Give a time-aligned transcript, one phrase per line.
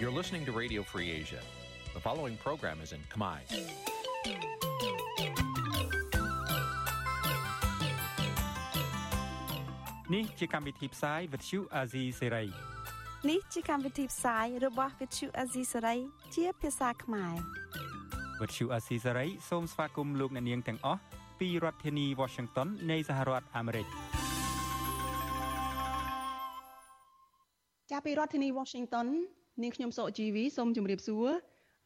[0.00, 1.42] You're listening to Radio Free Asia.
[1.94, 3.40] The following program is in Khmer.
[10.08, 12.48] Nǐ chi càm bi tiệp xáy vệt chiu a zì sê ray
[13.30, 15.98] នេះជាកម្មវិធីផ្សាយរបស់ Vithu Azisari
[16.34, 17.34] ជាភាសាខ្មែរ
[18.40, 21.00] វត្តឈូអាស៊ីសេរីសូមស្វាគមន៍លោកអ្នកនាងទាំងអស់
[21.40, 23.86] ពីរដ្ឋធានី Washington នៃសហរដ្ឋអាមេរិក
[27.90, 29.06] ចាប់ពីរដ្ឋធានី Washington
[29.61, 31.29] នាងខ្ញុំសកជីវីសូមជម្រាបសួរ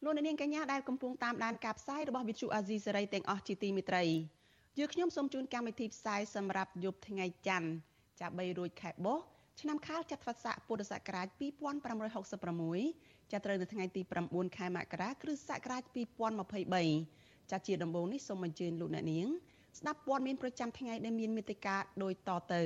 [0.04, 4.04] លោកអ្នកនាងកញ្ញាដែលកំពុងតាមដានការផ្សាយរបស់ Vithu Azisari ទាំងអស់ជាទីមេត្រី
[4.78, 7.70] យើខ្ញុំសូមជូនកម្មវិធីផ្សាយសម្រាប់យប់ថ្ងៃច័ន្ទ
[8.20, 9.24] ចាប់3រួចខែបុស្ស
[9.60, 15.82] ឆ្នាំខាលចត្វាស័កពុទ្ធសករាជ2566ចាប់ត្រូវនៅថ្ងៃទី9ខែមករាគ្រិស្តសករាជ
[16.66, 19.26] 2023ចាជាដំបូងនេះសូមអញ្ជើញលោកអ្នកនាង
[19.78, 22.62] ស្ដាប់ព័ត៌មានប្រចាំថ្ងៃដែលមានមេត្តាដូចតទៅ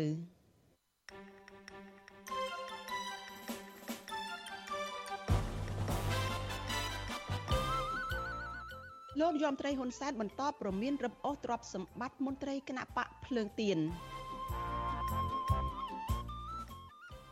[9.20, 13.78] លោកយមត្រីហ៊ុនសែនបន្តប្រមានរឹបអូសទ្រព្យសម្បត្តិមន្ត្រីគណៈបកភ្លើងទៀន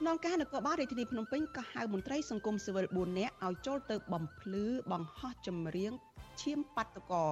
[0.06, 5.92] នងការនគរបាលរាជធានីភ្នំពេញក៏ហៅមន្ត្រីសង្គមស៊ីវិល4នាក់ឲ្យចូលទៅបំភ្លឺបង្ហោះចម្រៀង
[6.40, 7.24] ឈាមបាតុកោ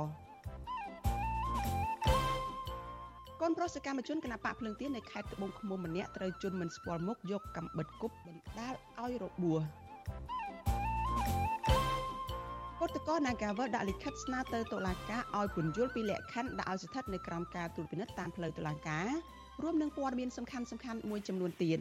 [3.41, 9.82] កូនប្រុសសកម្មជនគណៈបកភ្លើងទៀននៅខេត្តត្បូងឃ្មុំម្នាក់ត្រូវជន់មិនស្គាល់មុខយកកាំបិតគប់បណ្ដាលឲ្យរបួស
[12.83, 19.09] គណៈកោ Nagavel ដាក់លិខិតស្នើទៅតុលាការឲ្យពន្យល់ពីលក្ខខណ្ឌដាក់ឲ្យស្ថិតនៅក្រោមការត្រួតពិនិត្យតាមផ្លូវតុលាការ
[19.63, 21.79] រួមនឹងព័ត៌មានសំខាន់ៗមួយចំនួនទៀត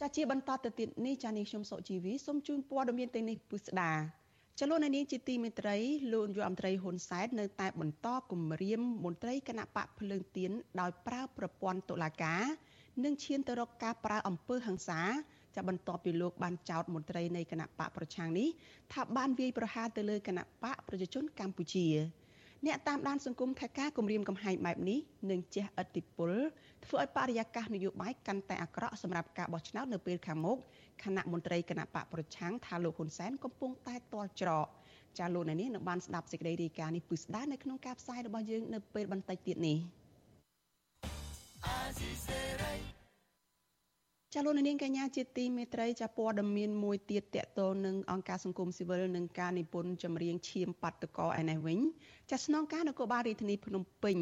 [0.00, 3.92] ចាជាបន្តទៅទៀតនេះចានេះខ្ញុំសុជីវីសូមជូនព័ត៌មានទាំងនេះពុស្ដា
[4.60, 5.76] ចលនានាងជាទីមេត្រី
[6.12, 10.50] លោកយុអមត្រីហ៊ុនសែននៅតែបន្តគម្រាមមន្ត្រីគណៈបកភ្លើងទៀន
[10.80, 12.42] ដោយប្រើប្រព័ន្ធតុលាការ
[13.04, 15.00] និងឈានទៅរកការប្រើអំពើហិង្សា
[15.56, 18.48] ចាបន្ទាប់ពីលោកបានចោទមន្ត្រីនៃគណៈបកប្រឆាំងនេះ
[18.92, 21.86] ថាបានវាយប្រហារទៅលើគណៈបកប្រជាជនកម្ពុជា
[22.66, 24.98] អ្នកតាមដានសង្គមថាការគម្រាមកំហែងបែបនេះ
[25.30, 26.32] នឹងជះឥទ្ធិពល
[26.84, 30.56] ធ្វើឲ្យបរិយាកាសនយោបាយកាន់តែអាក្រក់សម្រាប់ការបោះឆ្នោតនៅពេលខាងមុខ
[31.02, 34.66] គណៈមន្ត្រីគណៈបកប្រឆាំងថាលោកហ៊ុនសែនកំពុងតែទាល់ច្រក
[35.18, 39.78] ចាលោកអ្នកនាងនឹងបានស្ដាប់សេចក្តីរាយការណ៍នេះពិស្ដានៅក្នុងការផ្សាយរបស់យើងនៅពេលបន្តិចទៀតនេះ
[44.36, 51.78] ចាលោកនាងកញ្ញាជាទីមេត្រីចាព័ត៌មានមួយទៀតតកតលនឹងអង្គការសង្គមស៊ីវិលនឹងការនិពន្ធចម្រៀងឈាមបាតុកោឯនេះវិញ
[52.30, 54.16] ចាស្នងការនគរបាលរាជធានីភ្នំពេញ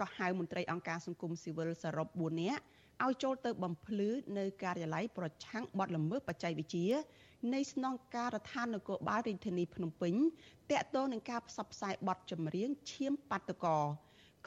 [0.00, 2.62] ក៏ហៅមន្ត្រីអង្គការសង្គមស៊ីវិលសរុប4នាក់
[3.04, 6.88] ឲ្យចូលទៅបំភ្លឺនៅការិយាល័យប្រឆាំងបទល្មើសបច្ចេកវិទ្យា
[7.54, 10.14] នៃស្នងការដ្ឋាននគរបាលរាជធានីភ្នំពេញ
[10.70, 13.78] តាក់ទងនឹងការផ្សព្វផ្សាយបទចម្រៀងឈាមបាតុកោ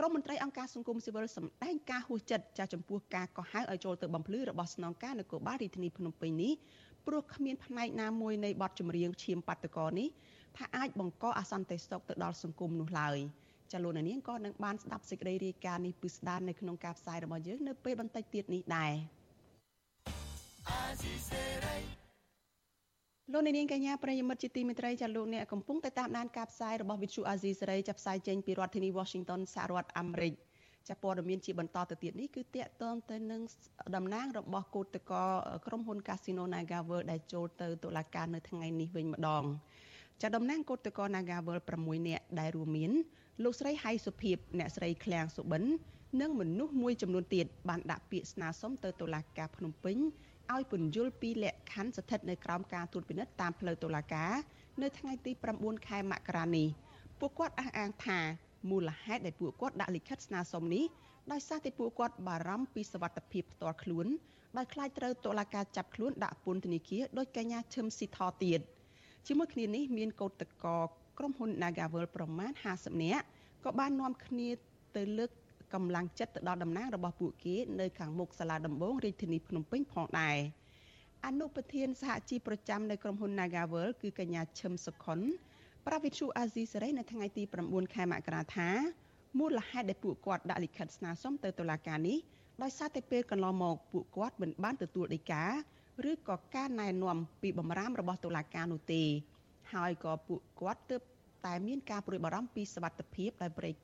[0.01, 6.53] ក្រមមន្ត្រីអង្គការសង្គមស៊ីវិលសម្ដែងការហួសចិត្តចាស់ចំពោះការកោះហៅឲ្យចូលទៅបំភ្លឺរបស់ស្នងការនគរបាលរាជធានីភ្នំពេញនេះ
[7.07, 10.07] ព្រោះគ្មានផ្នែកណាមួយនៃបទចម្រៀងឈាមបាតុកោនេះ
[10.57, 13.17] ថាអាចបង្កអសន្តិសុខទៅដល់សង្គមនោះឡើយ។
[13.71, 18.93] ចាលោកនាងក៏នឹងបានស្ដាប់សេចក្តីរាយការណ៍នេះពិស្ដារនៅក្នុងការផ្សាយរបស់យើងនៅពេលបន្តិចទៀតនេះដែរ
[23.33, 30.33] លោកនាងកញ្ញាប្រិយមិត្តជាទីមេត្រីចាលោកអ្នកកំពុងតែតាមដានការផ្សាយរបស់ Vithu Azizi សេរីចាប់ផ្សាយចេញពីរដ្ឋធានី Washington សហរដ្ឋអាមេរិក
[30.89, 33.41] ចាព័ត៌មានជាបន្តទៅទៀតនេះគឺតាក់ទងទៅនឹង
[33.95, 35.13] តំណាងរបស់គឧតក
[35.65, 39.43] ក្រុមហ៊ុន Casino NagaWorld ដែលចូលទៅតុលាការនៅថ្ងៃនេះវិញម្ដង
[40.21, 42.91] ចាតំណាងគឧតក NagaWorld 6នាក់ដែលរួមមាន
[43.43, 45.63] លោកស្រីហៃសុភីបអ្នកស្រីឃ្លាំងសុបិន
[46.21, 49.97] និងមនុស្សមួយចំនួនទៀតបានដាក់ពាក្យស្នើសុំទៅតុលាការភ្នំពេញ
[50.53, 54.33] ឲ្យពន្យល់ពីលក្ខខណ្ឌស្ថិតនៅក្រោមការត្រួតពិនិត្យតាមផ្លូវតុលាការ
[54.81, 56.67] នៅថ្ងៃទី9ខែមករានេះ
[57.19, 58.19] ពួកគាត់អះអាងថា
[58.69, 60.85] មូលហេតុដែលពួកគាត់ដាក់លិខិតស្នើសុំនេះ
[61.31, 64.07] ដោយសារតែពួកគាត់បារម្ភពីសវត្ថិភាពផ្ទាល់ខ្លួន
[64.57, 68.59] ដោយខ្លាចត្រូវតុលាការចាប់ខ្លួនដាក់ពន្ធនាគារដោយកញ្ញាឈឹមស៊ីថទៀត
[69.27, 70.65] ជាមួយគ្នានេះមានកោតតក
[71.17, 73.25] ក្រុមហ៊ុន Nagavel ប្រមាណ50នាក់
[73.63, 74.49] ក៏បាននាំគ្នា
[74.95, 75.31] ទៅលើក
[75.73, 80.37] កម្លាំងចិត្តទៅដល់តំណាងរបស់ពួកគេនៅខាងមុខសាលាដំបងរាជធានីភ្នំពេញផងដែរ
[81.25, 85.19] អនុប្រធានសហជីពប្រចាំនៅក្រុមហ៊ុន Nagavel គឺកញ្ញាឈឹមសុខុន
[85.87, 88.69] ប្រាវិទ្យូអាស៊ីសេរីនៅថ្ងៃទី9ខែមករាថា
[89.39, 92.17] មូលហេតុដែលពួកគាត់ដាក់លិខិតស្នើសុំទៅតុលាការនេះ
[92.63, 95.45] ដោយសារតែពេលកន្លងមកពួកគាត់មិនបានទទួលដីកា
[96.09, 99.03] ឬក៏ការណែនាំពីបំរាមរបស់តុលាការនោះទេ
[99.73, 101.01] ហើយក៏ពួកគាត់ទើប
[101.45, 103.75] តែមានការព្រួយបារម្ភពីសវត្ថិភាពដោយប្រេក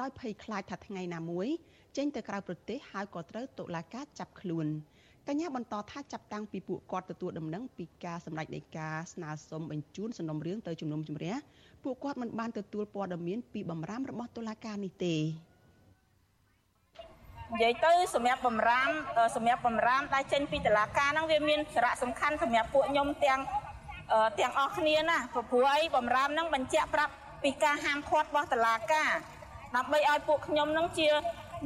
[0.00, 1.48] ដោយភ័យខ្លាចថាថ្ងៃណាមួយ
[1.96, 4.66] ចេញទៅក្រៅប្រទេសហើយក៏ត្រូវតុលាការចាប់ខ្លួន
[5.28, 11.34] កញ្ញាបន្តថាចាប់តាំងពីពួកគាត់ទទួលដំណឹងពីការសម្ដែងនៃការស្នើសុំបញ្ជូនសំណុំរឿងទៅជំនុំជម្រះ
[11.84, 15.16] ពួកគាត់មិនបានទទួលព័ត៌មានពីបំរាមរបស់តុលាការនេះទេ
[17.52, 18.90] និយាយទៅសម្រាប់បំរាម
[19.36, 23.40] សម្រាប់បំរាមដែលចេញពីតឡាការហ្នឹងវាមានសារៈសំខាន់សម្រាប់ពួកខ្ញុំទាំង
[24.38, 29.10] ទាំងអស់គ្នាណាព្រោះអីបំរាមហ្នឹងបញ្ជាក់ប្រាប់ពីការហាមឃាត់របស់តឡាការ
[29.76, 31.08] ដើម្បីឲ្យពួកខ្ញុំហ្នឹងជា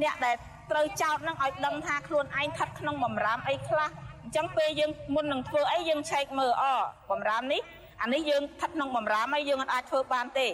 [0.03, 0.35] អ្នកដែល
[0.71, 3.89] ត្រូវចោតនឹងឲ្យដឹងថាខ្លួនឯងស្ថិតក្នុងបំរាមអីខ្លះ
[4.23, 6.63] អញ្ចឹងពេលយើងមុននឹងធ្វើអីយើងឆែកមើលអ
[7.11, 7.61] បំរាមនេះ
[8.01, 10.47] អានេះយើងស្ថិតក្នុងបំរាមហើយយើងអាចធ្វើបានទេ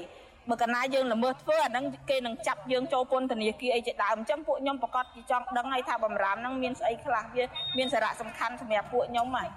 [0.49, 7.43] បើកាលណាយើងល្មើសធ្វើអាហ្នឹងគេនឹងចាប់យើងចូលពន្ធនាគារអីជាដើមអញ្ចឹងពួកខ្ញុំប្រកាសជាចង់ដឹងហើយថាបំរាមហ្នឹងមានស្អីខ្លះវា
[7.77, 9.49] មានសារៈសំខាន់សម្រាប់ពួកខ្ញុំហើយ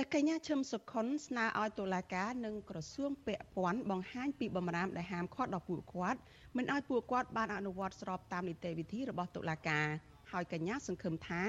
[0.00, 6.20] ចាកញ្ញាឈឹមសុខុនស្នើឲ្យតុលាការនិងក្រសួងពាក់ព័ន្ធបង្ហាញពីបំរាមដែលហាមឃាត់ដល់ពួកគាត់
[6.56, 9.86] មិនឲ្យពួកគាត់បានអនុវត្តស្របតាមនីតិវិធីរបស់តុលាការ
[10.32, 11.42] ហើយកញ្ញាសង្ឃឹមថា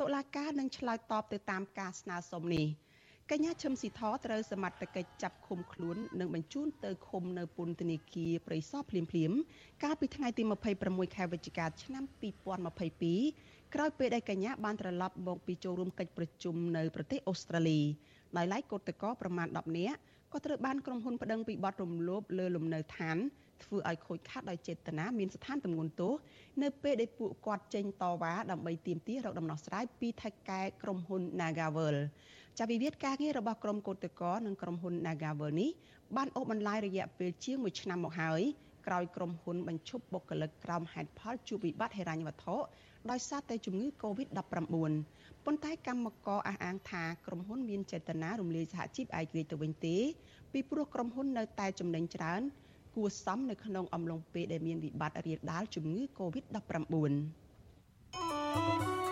[0.00, 2.66] តុលាការនឹងឆ្លើយតបទៅតាមការស្នើសុំនេះ
[3.30, 9.32] កញ្ញាឈឹមស៊ីធត្រូវសមត្ថកិច្ចចាប់ឃុំខ្លួននិងបញ្ជូនទៅឃុំនៅពន្ធនាគារព្រៃសរភ្លាមភ្លាម
[9.84, 10.42] កាលពីថ្ងៃទី
[10.80, 12.04] 26ខែវិច្ឆិកាឆ្នាំ
[12.92, 17.80] 2022 ក្រោយពេលដែលកញ្ញាបានត្រឡប់មកពីចូលរួមកិច្ចប្រជុំនៅប្រទេសអូស្ត្រាលី
[18.36, 19.96] ដោយឡែកកូតកោប្រមាណ10នាក់
[20.32, 23.16] ក៏ត្រូវបានក្រុមហ៊ុនប្តឹងពីបទរំលោភលើលំនៅឋាន
[23.64, 26.12] ធ្វើឲ្យខូចខាតដោយចេតនាមានស្ថានទម្ងន់ទោស
[26.62, 31.96] នៅពេលដែលពួកគាត់ចេញតវ៉ាដើម្បីទាមទាររកដំណោះស្រាយពីថៃកែក្រុមហ៊ុន Nagavel
[32.58, 35.70] ចាវិវាទការងាររបស់ក្រុមកោតក្រនិងក្រុមហ៊ុន Nagavel នេះ
[36.16, 38.42] បានអូសបន្លាយរយៈពេលជាង1ឆ្នាំមកហើយ
[38.86, 42.56] ក្រោយក្រុមហ៊ុនបញ្ឈប់បុគ្គលិកក្រោមហេតុផលជួបវិបត្តិហិរញ្ញវត្ថុ
[43.10, 44.40] ដោយសារតែជំងឺ Covid-19
[45.44, 49.96] ប៉ុន្តែកម្មករអះអាងថាក្រុមហ៊ុនមានចេតនារំលាយសហជីពឯករាជ្យទៅវិញទេ
[50.52, 52.42] ពីព្រោះក្រុមហ៊ុននៅតែចំណេញច្រើន
[52.94, 56.96] គួសមនៅក្នុងអំឡុងពេលដែលមានវិបត្តិរាលដាលជំងឺ Covid-19
[59.06, 59.07] ា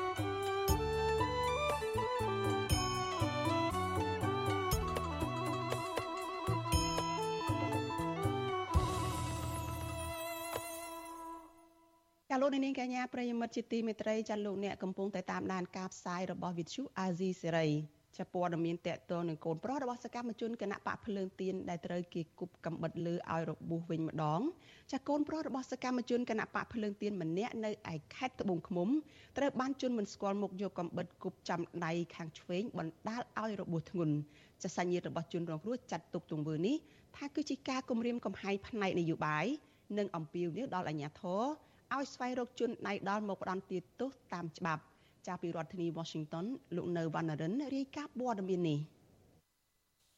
[12.41, 17.69] លោកនាងកញ្ញាប្រិយមិត្តជាទីមេត្រីចាលោកអ្នកកំពុងតែតាមដានការផ្សាយរបស់វិទ្យុអាស៊ីសេរី
[18.19, 24.41] ចាព័ត៌មានតកតងនឹងកូនប្រុសរបស់សកម្មជនគណៈបកភ្លើងទៀនដែលត្រូវគេគប់កំបិតលើឲ្យរបួសវិញម្ដង
[24.93, 28.89] ចាកូនប្រុសរបស់សកម្មជនគណៈបកភ្លើងទៀនម្នាក់នៅឯខេត្តត្បូងឃ្មុំ
[29.39, 34.15] ត្រូវបានជន់មិនស្គាល់មុខយកកំបិតគប់ចាំដៃខាងឆ្វេងបណ្ដាលឲ្យរបួសធ្ងន់
[34.63, 36.77] ចាសញ្ញារបស់ជនរងគ្រោះចាត់ទុកទង្វើនេះ
[37.17, 39.47] ថាគឺជាការគំរាមកំហែងផ្នែកនយោបាយ
[39.99, 41.45] និងអំពាវនាវដល់អាជ្ញាធរ
[41.95, 43.63] ឲ្យស្វែងរកជនដៃដល់មកផ្ដន់
[44.01, 44.83] ទោសតាមច្បាប់
[45.27, 46.45] ចាប់ពីរដ្ឋធានី Washington
[46.77, 48.79] លោកនៅវណ្ណរិនរាយការណ៍ព័ត៌មាននេះ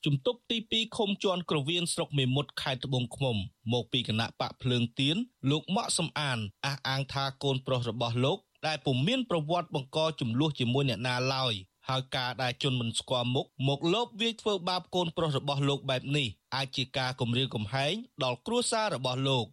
[0.05, 3.37] ជំទប់ទី2ឃុំជន់ក្រវៀនស្រុកមេមត់ខេត្តត្បូងឃ្មុំ
[3.73, 5.17] មកពីគណៈបកភ្លើងទៀន
[5.51, 11.55] លោកម៉ាក់សំអានអះអាងថាកូនប្រុសរបស់លោកដែលពុំមានប្រវត្តិបង្កចំនួនជាមួយអ្នកណាឡើយ
[11.89, 16.27] ហើយការដែលជន់មិនស្គាល់មុខមកលបវាយធ្វើបាបកូនប្រុសរបស់លោកបែបនេះ
[16.57, 17.95] អាចជាការគំរាមកំហែង
[18.25, 19.47] ដល់គ្រួសាររបស់លោក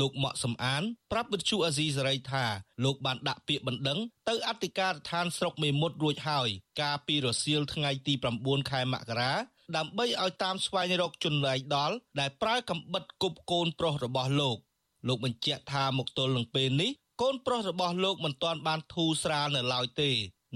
[0.00, 2.44] លោកម៉ាក់សំអានប្រាប់វិទ្យុអាស៊ីសេរីថា
[2.84, 3.98] លោកបានដាក់ពាក្យបណ្ដឹង
[4.28, 6.48] ទៅអធិការដ្ឋានស្រុកមេមត់រួចហើយ
[6.80, 9.32] កាលពីរសៀលថ្ងៃទី9ខែមករា
[9.76, 14.56] ដើម្បីឲ្យតាមស្វែងរកជនលែងដល់ដែលប្រើកំបិតគប់កូនប្រុសរបស់លោក
[15.08, 16.90] លោកបញ្ជាក់ថាមកទល់នឹងពេលនេះ
[17.22, 20.10] កូនប្រុសរបស់លោកមិនទាន់បានធូរស្រាលនៅឡើយទេ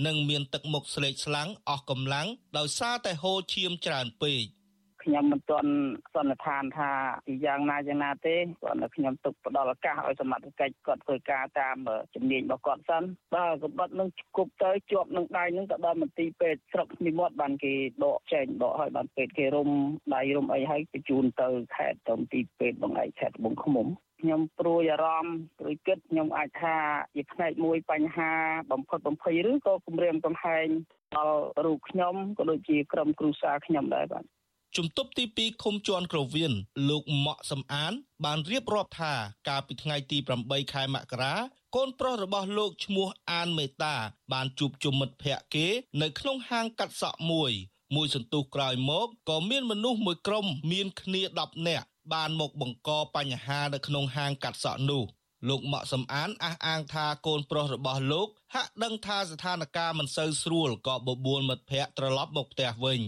[0.06, 2.28] និងមានទឹកមុខស្លេកស្លាំងអស់កម្លាំង
[2.58, 4.42] ដោយសារតែហូរឈាមច្រើនពេក
[5.06, 5.72] ខ្ញុំមិនទាន់
[6.14, 6.90] សន្និដ្ឋានថា
[7.44, 11.76] យ៉ាងណាយ៉ាងណាទេគាត់តែខ្ញុំទុកផ្ដល់ឱកាសឲ្យសមត្ថកិច្ចគាត់ធ្វើការតាម
[12.14, 13.02] ជំនាញរបស់គាត់សិន
[13.34, 19.70] បើក្បត់នឹងគប់ទៅជាប់នឹងដៃនឹងទៅដល់មន្ទីរពេទ្យស្រុកនិមត្តបានគេដកចេញដកឲ្យបានពេទ្យគេរុំ
[20.14, 23.86] ដៃរុំអីឲ្យបញ្ជូនទៅខេត្តទៅមន្ទីរពេទ្យបងឯកខេត្តត្បូងឃ្មុំ
[24.20, 26.76] ខ្ញុំព្រួយអារម្មណ៍ព្រួយគិតខ្ញុំអាចថា
[27.14, 28.32] ជាផ្នែកមួយបញ្ហា
[28.72, 30.66] បំផុតបំភ័យឬក៏គម្រាមកំហែង
[31.16, 34.24] ដល់រូបខ្ញុំក៏ដូចជាក្រុមគ្រួសារខ្ញុំដែរបាទ
[34.76, 36.52] ជំទប់ទី2ឃុំជន់ក្រវៀន
[36.88, 37.92] លោកម៉ាក់សំអាន
[38.24, 39.14] បានរៀបរាប់ថា
[39.48, 41.34] កាលពីថ្ងៃទី8ខែមករា
[41.76, 43.94] កូនប្រុសរបស់លោកឈ្មោះអានមេតា
[44.32, 45.66] បានជួបជុំមិត្តភ័ក្តិគេ
[46.02, 47.52] នៅក្នុងហាងកាត់សក់មួយ
[47.94, 55.04] មួយសន្ទុះក្រោយមកក៏មានមនុស្សមួយក្រុមមានគ្នា10នាក់បានមកបង្កបញ្ហានៅក្នុងហាងកាត់សក់នោះ
[55.48, 63.02] លោកម៉ាក់សំអានអះអាងថាកូនប្រុសរបស់លោកហាក់ដឹងថាស្ថានភាពមិនសូវស្រួលក៏បបួលមិត្តភ័ក្តិត្រឡប់មកផ្ទះវិញ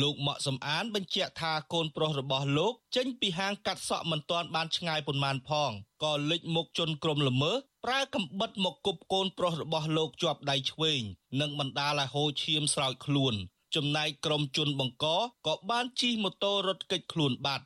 [0.00, 5.70] លោកម៉ាក់សំអានបញ្ជាក់ថាកូនប្រុសរបស់លោក ចេញពីហាងកាត់សក់មិនទាន់បានឆ្ងាយប៉ុន្មានផង
[6.04, 11.00] ក៏លេចមុខជន់ក្រុមល្មើសប្រើកំបិតមកគប់កូនប្រុសរបស់លោកជាប់ដៃឆ្វេង
[11.40, 13.34] និងបណ្ដាលឲ្យហូរឈាមស្រោចខ្លួន
[13.74, 15.06] ចំណែកក្រុមជនបង្ក
[15.46, 17.64] ក៏បានជិះម៉ូតូរត់គេចខ្លួនបាត់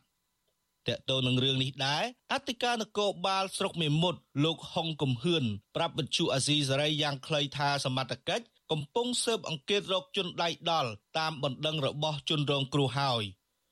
[0.89, 5.45] តកតទៅនឹងរឿងនេះដែរអធិការនគរបាលស្រុកមេមត់លោកហុងកំហឿន
[5.77, 13.23] ប្រាប់វិទ្យុអាស៊ីសេរីយ៉ាងខ្លីថាសមត្ថកិច្ច កំពុងស៊ើបអង្កេតរកជនដៃដល់តាមបណ្ដឹងរបស់ជនរងគ្រោះហើយ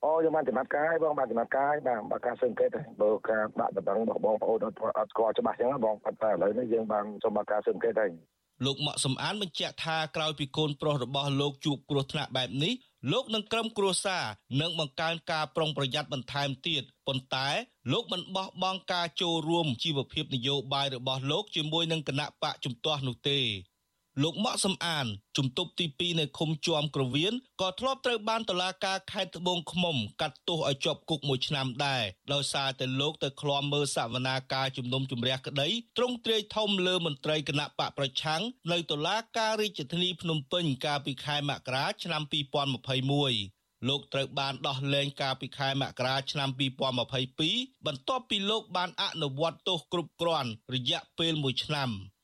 [0.05, 8.11] អូខ្ញុំបានចំណាត់ការហើយបងបានចំណាត់ការហើយបាទបើការសង្កេតហើយបើការបាក់ដបងរបស់បងប្អូនអត់អត់ស្គាល់ច្បាស់ចឹងបងប៉ុន្តែឥឡូវនេះយើងបានសូមមកការសង្កេតហើយ
[8.65, 12.75] លោកម៉ាក់សំអានបញ្ជាក់ថាក្រោយពីកូនប្រុសរបស់លោកជួបគ្រោះថ្នាក់បែបនេះ
[13.13, 14.25] លោកនឹងក្រុមគ្រួសារ
[14.61, 17.49] នឹងបង្កើនការប្រុងប្រយ័ត្នបន្ថែមទៀតប៉ុន្តែ
[17.93, 23.39] លោកមិនបោះបង់ការចូលរួមជីវភាពនយោបាយរបស់លោកជាមួយនឹងគណៈបកជំទាស់នោះទេ
[24.23, 25.07] លោកម៉ាក់សំអាន
[25.37, 38.43] ជំទប់ទី2នៅឃុំជួមក្រវៀនក៏ធ្លាប់ត្រូវបានតុលាការខេត្តត្បូងឃ្មុំកាត់ទោសឲ្យជាប់គុកមួយឆ្នាំដែរដោយសារតែលោកទៅឃ្លាំមើលសវនាការជំនុំជម្រះក្តីទ្រង់ទ្រាយធំលើមន្ត្រីគណៈបកប្រឆាំង
[38.73, 46.49] នៅតុលាការរាជធានីភ្នំពេញកាលពីខែមករាឆ្នាំ2021លោកត្រូវបានដោះលែងកាលពីខែមករាឆ្នាំ
[47.19, 51.91] 2022បន្ទាប់ពីលោកបានអនុវត្តទោសគ្រប់គ្រាន់រយៈពេល1ឆ្នាំ។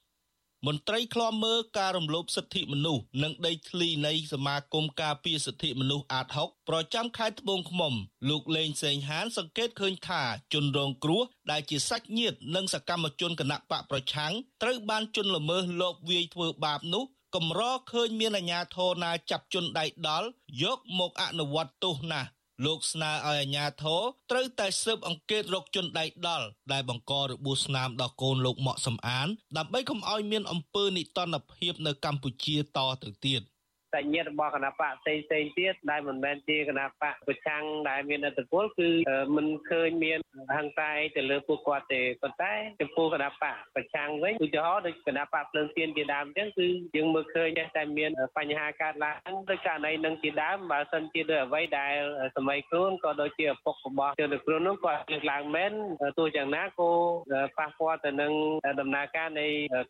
[0.67, 7.93] មន្ត្រីឃ្លាំមើលការរំលោភសិទ្ធិមនុស្សនិងដីធ្លីនៃសមាគមការពារសិទ្ធិមនុស្សអាត6ប្រចាំខេត្តត្បូងឃ្មុំ
[8.29, 17.05] លោកលេងសេងហាន សង្កេតឃើញថាជនរងគ្រោះដែលជាសាច់ញាតិនិងសកម្មជនគណៈបកប្រឆាំងត្រូវបានជន់ល្មើសលបវាយធ្វើបាបនោះ
[17.35, 20.29] កម្រឃើញមានអាជ្ញាធរណាចាប់ជនដៃដល់
[20.63, 22.29] យកមកអនុវត្តទោសណាស់
[22.65, 33.43] លោកស្នើឲ្យអាជ្ញាធរត្រូវតែស៊ើបអង្កេតរកជនដៃដល់ដែលបង្ករបួសស្នាមដល់កូនលោកម៉ាក់សំអាន ដើម្បីកុំឲ្យមានអំពើនិទានភាពនៅកម្ពុជាតទៅទៀត
[33.95, 38.89] សញ្ញារបស់គណៈបកផ្សេងផ្សេងទៀតដែលមិនមែនជាគណៈបកប្រឆាំងដែលមានអធិបុលគឺ
[39.37, 40.19] មិនឃើញមាន
[40.57, 51.95] ហង្សាទៅលើពួកគាត់ទេប៉ុន្តែចំពោះគណៈបកប្រឆាំងវិញឧទាហរណ៍ដូចគណៈបកភ្លើងទៀនជាដើមអញ្ចឹងគឺយើងមើលឃើញតែមានបញ្ហាកើតឡើងដោយករណីនឹងជាដើមបើសិនជាដោយអ្វីដែល
[52.37, 55.73] សម័យខ្លួនក៏ដូចជាឪពុករបស់ជនខ្លួននោះគាត់លើកឡើងមែន
[56.19, 56.91] ទោះយ៉ាងណាក៏
[57.59, 58.33] ប៉ះពាល់ទៅនឹង
[58.81, 59.47] ដំណើរការនៃ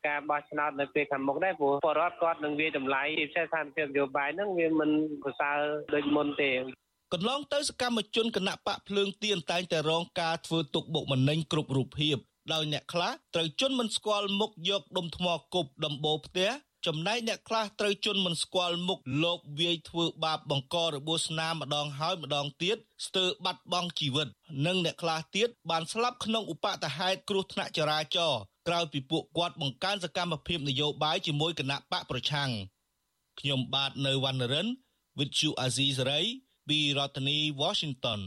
[0.07, 4.91] ការបោះឆ្នោតនៅពេលខាងមុខដែរព្រោះបរដ្ឋគាត់នឹងវាតម្លៃជាពិសេសស្ថានភាពនយោបាយហ្នឹងវាមិន
[5.23, 5.59] ប្រសើរ
[5.95, 6.51] ដូចមុនទេ
[7.13, 12.17] កន្លងទៅសកម្មជនគណៈបកភ្លើងទៀនតែងតែរងការធ្វើទុកបុកម្នេញគ្រប់រូបភាព
[12.53, 16.51] ដោយអ្នកខ្លះត្រូវជន់មិនស្គាល់មុខយកដុំថ្មគប់ដំបូលផ្ទះ
[16.87, 24.29] ចំណែកអ្នកខ្លះត្រូវជន់មិនស្គាល់មុខលោកវាយធ្វើបាបបង្ករបួសស្នាមម្ដងហើយម្ដងទៀតស្ទើរបាត់បង់ជីវិត
[24.67, 32.51] និងអ្នកខ្លះទៀតបានស្លាប់ក្នុងឧបតហេតុគ្រោះថ្នាក់ចរាចរណ៍ក្រោយពីពួកគាត់បង្កើនសកម្មភាពនយោបាយជាមួយគណៈបកប្រឆាំង
[33.41, 34.69] ខ្ញុំបាទនៅវណ្ណរិន
[35.19, 36.27] With you Azizi Saray
[36.69, 38.21] ពីរដ្ឋធានី Washington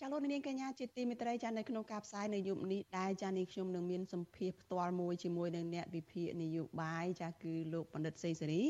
[0.00, 8.62] ចាលោកនាងកញ្ញាជាទីមេត្រីចានៅក្នុងការផ្សាយនៅយុគនេះដែរចានេះខ្ញុំនឹងមានសម្ភារផ្ទាល់មួយជាមួយនឹងអ្នកវិភាគនយោបាយចាគឺលោកបណ្ឌិតសេសេរី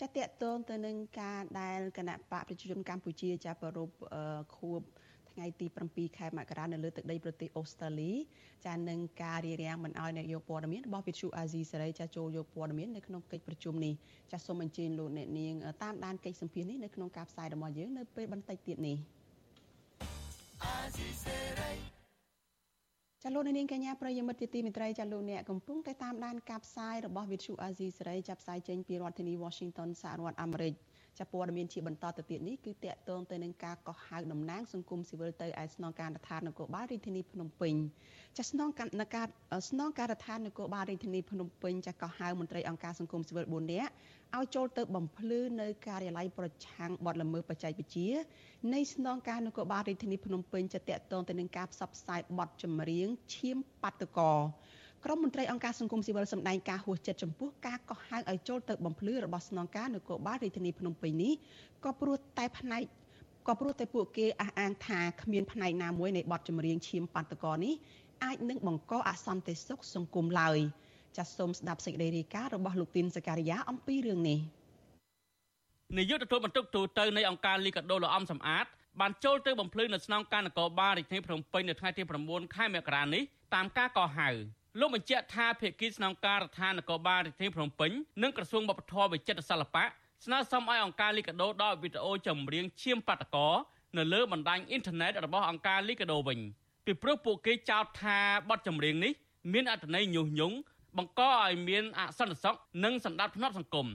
[0.00, 3.90] ចាតកតងទៅនឹងការដែលគណៈបកប្រជាជនកម្ពុជាចាប្រព
[4.56, 4.80] ខួប
[5.34, 8.12] ថ្ងៃទី7ខែមករានៅលើទឹកដីប្រទេសអូស្ត្រាលី
[8.66, 13.94] ចានឹងការរៀបរៀងមិនអោយអ្នកយកព័ត៌មានរបស់វិទ្យុអាស៊ីសេរីចាចូលយកព័ត៌មាននៅក្នុងកិច្ចប្រជុំនេះ
[14.32, 18.96] ចាសូមអញ្ជើញលោកអ្នកនាងតាមដានកិច្ចសម្ភារនេះនៅក្នុងការផ្សាយរបស់យើងនៅពេលបន្តិចទៀតនេះ
[20.62, 21.72] អាស៊ីសេរី
[23.22, 30.74] ចាលោកនាងកញ្ញាប្រិយមិត្តជាទីមេត្រីចាលោកអ្នកកំពុងតែតាមដានការផ្សាយរបស់វិទ្យុអាស៊ីសេរីចាប់ផ្សាយចេញពីរដ្ឋធានី Washington សហរដ្ឋអាមេរិក។
[31.18, 37.74] ចាព័ត៌មានជាបន្តទៅទៀតនេះគឺតកតងទៅនឹងការកោះហៅតំណាងសង្គមស៊ីវិលទៅឯស្នងការដ្ឋាននគរបាលរាជធានីភ្នំពេញ
[38.38, 39.28] ចាស្នងការដ្ឋាន
[39.68, 43.92] ស្នងការដ្ឋាននគរបាលរាជធានីភ្នំពេញចាកោះហៅមន្ត្រីអង្គការសង្គមស៊ីវិល4នាក់
[44.36, 48.10] ឲ្យចូលទៅបំភ្លឺនៅការិយាល័យប្រឆាំងបទល្មើសបច្ចេកវិទ្យា
[48.74, 54.38] នៃស្នងការនគរបាលរាជធានីភ្នំពេញចាតកតងទៅនឹងការផ្សព្វផ្សាយបទចម្រៀងឈាមបាតុករ
[55.04, 61.32] ក្រមមន្ត្រីអង្គការសង្គមស៊ីវិលសម្ដែងការហួសចិត្តចំពោះការកោះហៅឲ្យចូលទៅបំភ្លឺរបស់ស្នងការនគរបាលរាជធានីភ្នំពេញនេះ
[61.84, 62.82] ក៏ព្រោះតែផ្នែក
[63.46, 67.74] ក៏ព្រោះតែពួកគេអះអាងថាគ្មានផ្នែកណាមួយនៃបទចម្រៀងឈាមបាតកោនេះ
[68.24, 70.58] អាចនឹងបង្កអសន្តិសុខសង្គមឡើយ
[71.16, 74.38] ចាសសូមស្ដាប់សេចក្តីរាយការណ៍របស់លោកទីនសការីយ៉ាអំពីរឿងនេះ
[75.98, 78.66] នាយកទទួលបន្ទុកទូតនៃអង្គការលីកាដូលអមសំអាត
[79.00, 83.22] បានចូលទៅបំភ្លឺនៅស្នងការនគរបាលរាជធានីភ្នំពេញនៅថ្ងៃទី9ខែមករានេះ
[83.54, 84.30] តាមការកោះហៅ
[84.80, 87.90] លោកបញ្ជាក់ថាភាគីស្នងការដ្ឋាននគរបាលរាជធានីភ្នំពេញ
[88.22, 89.84] និងក្រសួងវប្បធម៌វិចិត្រសិល្បៈ
[90.24, 93.48] ស្នើសុំឲ្យអង្គការលីកាដូដកវីដេអូចម្រៀងឈាមបាតកោ
[93.96, 96.38] នៅលើបណ្ដាញអ៊ីនធឺណិតរបស់អង្គការលីកាដូវិញ
[96.84, 99.12] ពីព្រោះពួកគេចោទថាបទចម្រៀងនេះ
[99.52, 100.56] មានអត្ថន័យញុះញង់
[100.96, 103.88] បង្កឲ្យមានអសន្តិសុខនិងសន្តិភាពសង្គម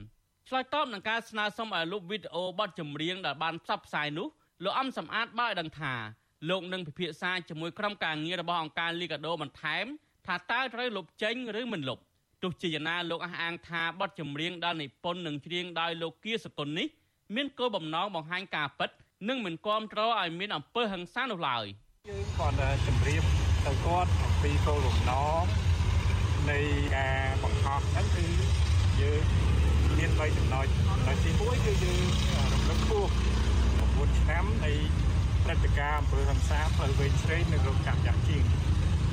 [0.48, 4.26] ឆ្លើយតបនឹងការស្នើសុំឲ្យលុបវីដេអូបទចម្រៀងដែលបានផ្សព្វផ្សាយនោះ
[4.64, 5.94] លោកអំសំអាតបានឲ្យដឹងថា
[6.48, 9.86] លោកនឹងពិភាក្សាជាមួយក្រុមការងាររបស់អង្គការលីកាដូបន្ថែម
[10.30, 11.98] ថាតើត្រូវលុបចេញឬមិនលុប
[12.42, 16.88] ទោះជាយ៉ាងណាលោកអះអាងថាបទចម្រៀងដែលនិពន្ធនិងច្រៀងដោយលោកគៀសកុលនេះ
[17.34, 18.90] មានគោលបំណងបង្ហាញការពិត
[19.28, 21.64] និងមិនគាំទ្រឲ្យមានអំពើហិង្សានោះឡើយ
[22.08, 22.56] យើងគាត់
[22.86, 23.22] ជម្រាប
[23.66, 25.44] ទៅគាត់អំពីគោលបំណង
[26.50, 26.58] នៃ
[26.96, 28.24] ការបង្ហោះហ្នឹងគឺ
[29.00, 29.22] យើង
[29.98, 32.02] មាន3ចំណុចចំណុចទី1គឺយើង
[32.52, 33.08] រំលឹកខួប
[33.98, 34.72] 9 9ឆ្នាំនៃ
[35.44, 38.42] ព្រឹត្តិការណ៍អំពើហិង្សាផ្លូវវែងឆ្វេងនៅរោងចក្រយ៉ាងជាង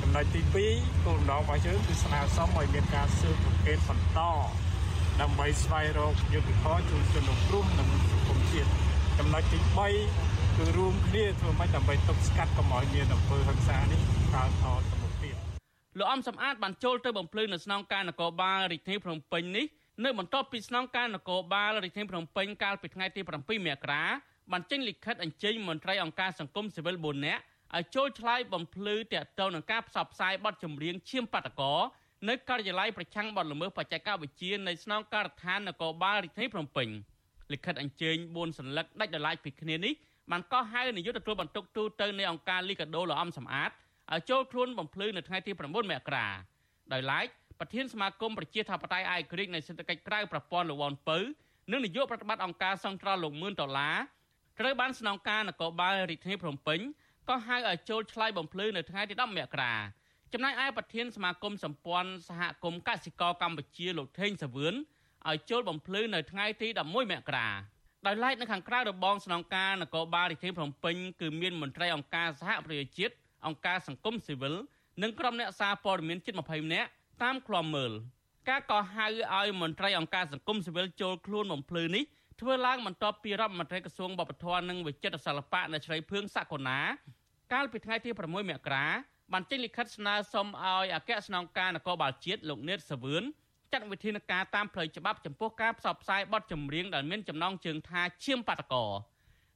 [0.08, 0.42] ចំណុចទី
[0.74, 4.20] 2គោលបំណងរបស់យើងគឺស្នើសុំឲ្យមានការស៊ើបអង្កេតបន្ត
[5.20, 8.70] ដើម្បីស្វែងរកយុត្តិធម៌ជូនជនរងគ្រោះនិងសង្គមជាតិ
[9.18, 9.58] ចំណុចទី
[10.08, 14.00] 3គឺរួមគ្នាធ្វើម៉េចដើម្បីទប់ស្កាត់កុំឲ្យមានអំពើហិង្សានេះ
[14.34, 15.36] កើតថយទៅមុខទៀត
[15.98, 19.66] លោកអំសំអាតបានចូលទៅបំភ្លឺនៅស្នងការនគរបាលរាជធានីភ្នំពេញនេះ
[20.04, 24.04] នៅបន្ទាប់ពីស្នងការនគរបាលរាជធានីភ្នំពេញកាលពីថ្ងៃទី7មករា
[24.52, 27.42] បានចេញលិខិតអញ្ជើញមន្ត្រីអង្គការសង្គមស៊ីវិល4នាក់
[27.76, 31.74] ឲ្យចូលឆ្លើយបំភ្លឺទាក់ទងនឹងការផ្សព្វផ្សាយបទចម្រៀងឈាមបាតកោ
[32.28, 36.88] នៅការិយាល័យប្រឆាំងបទល្មើសបច្ចេកវិទ្យានៃស្នងការដ្ឋាននគរបាលរាជធានីភ្នំពេញ
[37.52, 39.94] លិខិតអញ្ជើញ4សន្លឹកដាច់ដライពីគ្នានេះ
[40.30, 43.70] បានកោះហៅនាយកទទួលបន្ទុកទូតទៅនៃអង្គការលីកាដូលអំសំអាត
[44.12, 45.76] ឲ្យចូលខ្លួនបំភ្លឺនៅថ្ងៃទី9ម
[46.08, 46.26] ករា
[46.92, 47.26] ដោយឡែក
[47.60, 51.18] ប្រធានសមាគមប្រជាធិបតេយ្យឯករាជ្យនៃសេដ្ឋកិច្ចក្រៅប្រព័ន្ធលោកវ៉ាន់ពៅ
[51.70, 53.96] និងនាយកប្រតិបត្តិអង្គការសង្ត្រលលោកមឿនដុល្លារ
[54.60, 56.80] ត្រូវបានស្នងការនគរបាលរាជធានីភ្នំពេញ
[57.28, 59.74] ក៏ហៅឲ្យចូលឆ្លើយបំភ្លឺនៅថ្ងៃទី10មករា
[60.32, 64.74] ចំណែកឯប្រធានសមាគមសម្ព័ន្ធសហគមន៍កសិករកម្ពុជាលោកថេងសាវឿន
[65.28, 67.48] ឲ្យចូលបំភ្លឺនៅថ្ងៃទី11មករា
[68.06, 73.14] ដោយឡែកនៅខាងក្រៅរបងស្នងការនគរបាលរាជធានីភ្នំពេញគឺមានមន្ត្រីអង្គការសហប្រជាជាតិ
[73.46, 74.54] អង្គការសង្គមស៊ីវិល
[75.02, 76.88] និងក្រុមអ្នកសារព័ត៌មានជិត20នាក់
[77.22, 77.92] តាមឃ្លាំមើល
[78.48, 79.06] ការកោះហៅ
[79.36, 82.04] ឲ្យមន្ត្រីអង្គការសង្គមស៊ីវិលចូលខ្លួនបំភ្លឺនេះ
[82.40, 86.80] ធ្វើឡើងបន្ទាប់ពីរដ្ឋមន្ត្រីក្រសួងបព្វធម៌និងវិចិត្រសិល្បៈនៅជ្រៃភឿងសកលណា
[87.52, 88.86] កាលពីថ្ងៃទី6មករា
[89.32, 93.22] បានចេញលិខិតស្នើសុំឲ្យអគ្គស្នងការនគរបាលជាតិលោកនេតសាវឿន
[93.72, 98.84] ចាត់វិធានការតាមផ្លូវច្បាប់ចំពោះការផ្សព្វផ្សាយបទចម្រៀងដែលមានចំណងជើងថាឈាមបាតកោ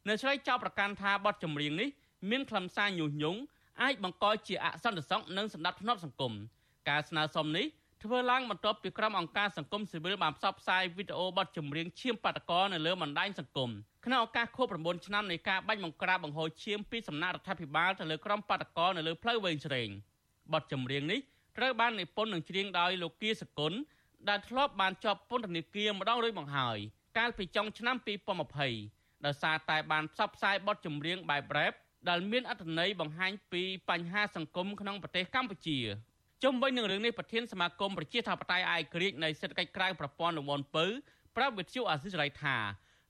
[0.08, 1.88] នៅឆ្លៃចោលប្រកាន់ថាបទចម្រៀងនេះ
[2.30, 3.40] មានខ្លឹមសារញុះញង់
[3.82, 6.32] អាចបង្កជាអសន្តិសុខនិងសម្ដាប់ធ្នាប់សង្គម
[6.88, 7.66] ការស្នើសុំនេះ
[8.02, 13.70] ធ្វើឡើងបន្ទាប់ពីក្រុមអង្គការសង្គមស៊ីវិលបានផ្សព្វផ្សាយវីដេអូបទចម្រៀងឈាមបាតកោនៅលើបណ្ដាញសង្គម
[14.06, 19.88] ក្នុងឱកាសខួប9ឆ្នាំនៃការបាញ់បង្ក្រាបបង្ហូរឈាមពីសំណាក់រដ្ឋាភិបាលទៅលើក្រុមបាតកោនៅលើផ្លូវវែងស្រេង
[20.52, 21.20] បទចម្រៀងនេះ
[21.58, 23.72] ត្រូវបាននិពន្ធនិងច្រៀងដោយលោកគៀសគុណ
[24.28, 26.78] ដែលធ្លាប់បានជាប់ពន្ធនាគារម្ដងរួចមកហើយ
[27.18, 27.96] កាលពីចុងឆ្នាំ
[28.60, 31.72] 2020ដោយសារតែបានផ្សព្វផ្សាយបទចម្រៀងបែបរ៉េប
[32.08, 35.78] ដែលមានអត្ថន័យបង្ហាញពីបញ្ហាសង្គមក្នុងប្រទេសកម្ពុជា
[36.42, 40.86] ជុំវិញនឹងរឿងនេះប្រធានសមាគមប្រជាធិបតេយ្យអាយក្រិចនៃសេដ្ឋកិច្ចក្រៅប្រព័ន្ធលំនពៅ
[41.36, 42.56] ប្រាប់វិទ្យុអាស៊ីសេរីថា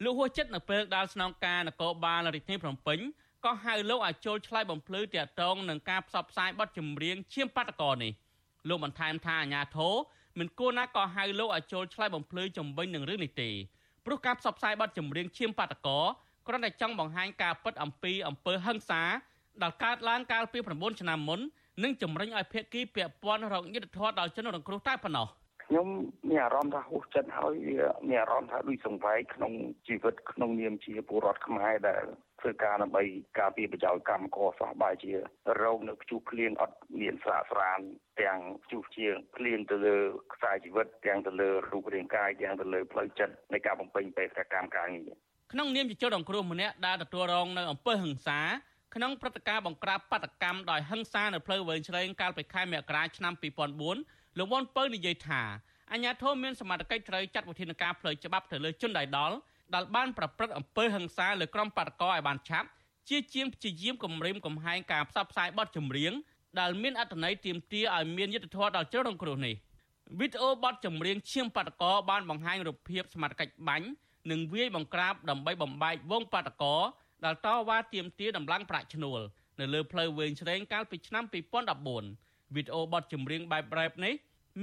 [0.05, 2.99] លោកហួសចិត្តនៅពេលដែលស្នងការនគរបាលរាជធានីភ្នំពេញ
[3.45, 8.13] ក៏ហៅលោកឲ្យចូលឆ្លើយបំភ្លឺទាក់ទងនឹងការផ្សព្វផ្សាយបទចម្រៀងឈាមបាតកោនេះ
[8.69, 9.95] លោកបន្ថែមថាអាញាធរ
[10.39, 13.51] មិនគួរណាក៏ហៅលោកឲ្យចូលឆ្លើយបំភ្លឺជំវិញនឹងរឿងនេះទេ
[14.05, 16.01] ព្រោះការផ្សព្វផ្សាយបទចម្រៀងឈាមបាតកោ
[16.47, 19.03] គ្រាន់តែចង់បង្ហាញការពិតអំពីអំពើហិង្សា
[19.63, 21.41] ដែលកើតឡើងកាលពី9ឆ្នាំមុន
[21.83, 25.29] និងជំរុញឲ្យភាគីពាក់ព័ន្ធរកយុត្តិធម៌ដល់ជនរងគ្រោះតែប៉ុណ្ណោះ
[25.67, 25.87] ខ្ញុំ
[26.29, 29.53] មានអារម្មណ៍ថាហួសចិត្តហើយវាមានអារម្មណ៍ថាដូចសង្វែកក្នុង
[29.89, 32.05] ជីវិតក្នុងនាមជាពលរដ្ឋខ្មែរដែល
[32.41, 33.03] ធ្វើការដើម្បី
[33.39, 35.13] ការពារប្រយោជន៍កម្មករសោះបែរជា
[35.63, 37.81] រោងនៅខ្ជុះឃ្លៀងអត់មានស្រាកស្រាន
[38.21, 39.97] ទាំងខ្ជុះជាងឃ្លៀងទៅលើ
[40.35, 45.11] ខ្សែជីវិតទាំងទៅលើរូបរាងកាយទាំងទៅលើផ្លូវចិត្តនៃការបំពេញបេសកកម្មការងារ
[45.53, 48.41] ក្នុងនាមជាជនរងគ្រោះម្នាក់ដែលទទួលរងនៅអំពើហិង្សា
[48.95, 55.43] ក្នុងព្រឹត្តិការណ៍បង្ក្រាបបាតកម្មដោយហិង្សានៅផ្លូវវែងឆ្វេងកាលពីខែមករាឆ្នាំ2004 លោកវ៉ុនពៅនិយាយថា
[55.93, 59.37] អាញាធមមានសមត្ថកិច្ចត្រូវចាត់វិធានការផ្លូវច្បាប់ទៅលើជនដែលដល់
[59.75, 62.69] ដែលបានប្រព្រឹត្តអំពើហិង្សាលើក្រុមបាតកោឲ្យបានឆាប់
[63.09, 66.13] ជាជាងព្យាយាមគំរាមកំហែងការផ្សព្វផ្សាយបទចម្រៀង
[66.61, 69.55] ដែលមានអត្ថន័យទាមទារឲ្យមានយុត្តិធម៌ដល់ជនរងគ្រោះនេះ
[70.19, 73.89] វីដេអូបទចម្រៀងឈាមបាតកោបានបង្ហាញរូបភាពសមត្ថកិច្ចបាញ់
[74.31, 76.77] និងវាយបង្ក្រាបដើម្បីបំបែកវងបាតកោ
[77.25, 79.21] ដែលតវ៉ាទាមទារដំឡើងប្រាក់ឈ្នួល
[79.61, 84.15] នៅលើផ្លូវវែងឆ្វេងកាលពីឆ្នាំ2014 វីដេអូបទចម្រៀងបែប rap នេះ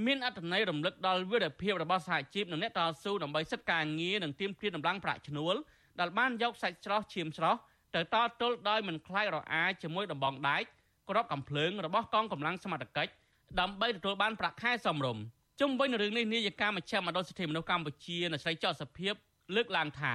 [0.06, 5.54] មានអត្ថន័យរំលឹកដល់វីរភាពរបស់សហជីពនិងអ្នកតស៊ូដើម្បីសិទ្ធិការងារនិងទាមទារដំឡើងប្រាក់ឈ្នួល
[6.00, 7.58] ដែលបានយកសាច់ស្រស់ឈាមស្រស់
[7.94, 10.62] ទៅតទល់ដោយមិនខ្លាចរអាជាមួយដំបងដែក
[11.10, 13.12] ក្របកំភ្លើងរបស់កងកម្លាំងសមត្ថកិច្ច
[13.60, 15.22] ដើម្បីទទួលបានប្រាក់ខែសមរម្យ
[15.60, 19.14] ជុំវិញនឹងរឿងនេះនាយិកាមជ្ឈមណ្ឌលសិទ្ធិមនុស្សកម្ពុជានៅស្រីចော့សភាព
[19.54, 20.14] លើកឡើងថា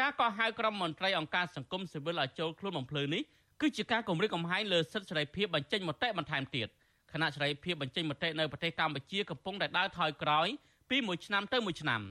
[0.00, 3.22] ការកោះហៅក្រុមមន្ត្រីអង្គការសង្គមស៊ីវិលឲ្យចូលខ្លួនបំភ្លឺនេះ
[3.60, 6.68] គឺជាការគម្រាមកំហែងលើសិទ្ធិសេរីភាពបញ្ចេញមតិបន្ថែមទៀត
[7.12, 10.48] គណៈសេរីភាពបញ្ចេញមតិនៅប្រទេសកម្ពុជាកំពុងតែដើរថយក្រោយ
[10.90, 12.02] ពីមួយឆ្នាំទៅមួយឆ្នាំ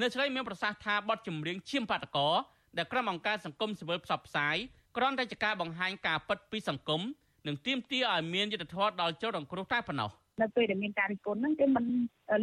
[0.00, 2.28] នៅស្រីមានប្រសាសន៍ថាបទចម្រៀងឈាមបាតកោ
[2.76, 4.56] ដែលក្រុមអង្គការសង្គមស៊ីវិលផ្សព្វផ្សាយ
[4.96, 7.02] គ្រាន់តែជាការបង្ហាញការពិតពីសង្គម
[7.46, 10.10] និងទាមទារឲ្យមានយុត្តិធម៌ដល់ជនរងគ្រោះតែប៉ុណ្ណោះ
[10.42, 11.86] នៅពេលដែលមានការរិះគន់ហ្នឹងគេមិន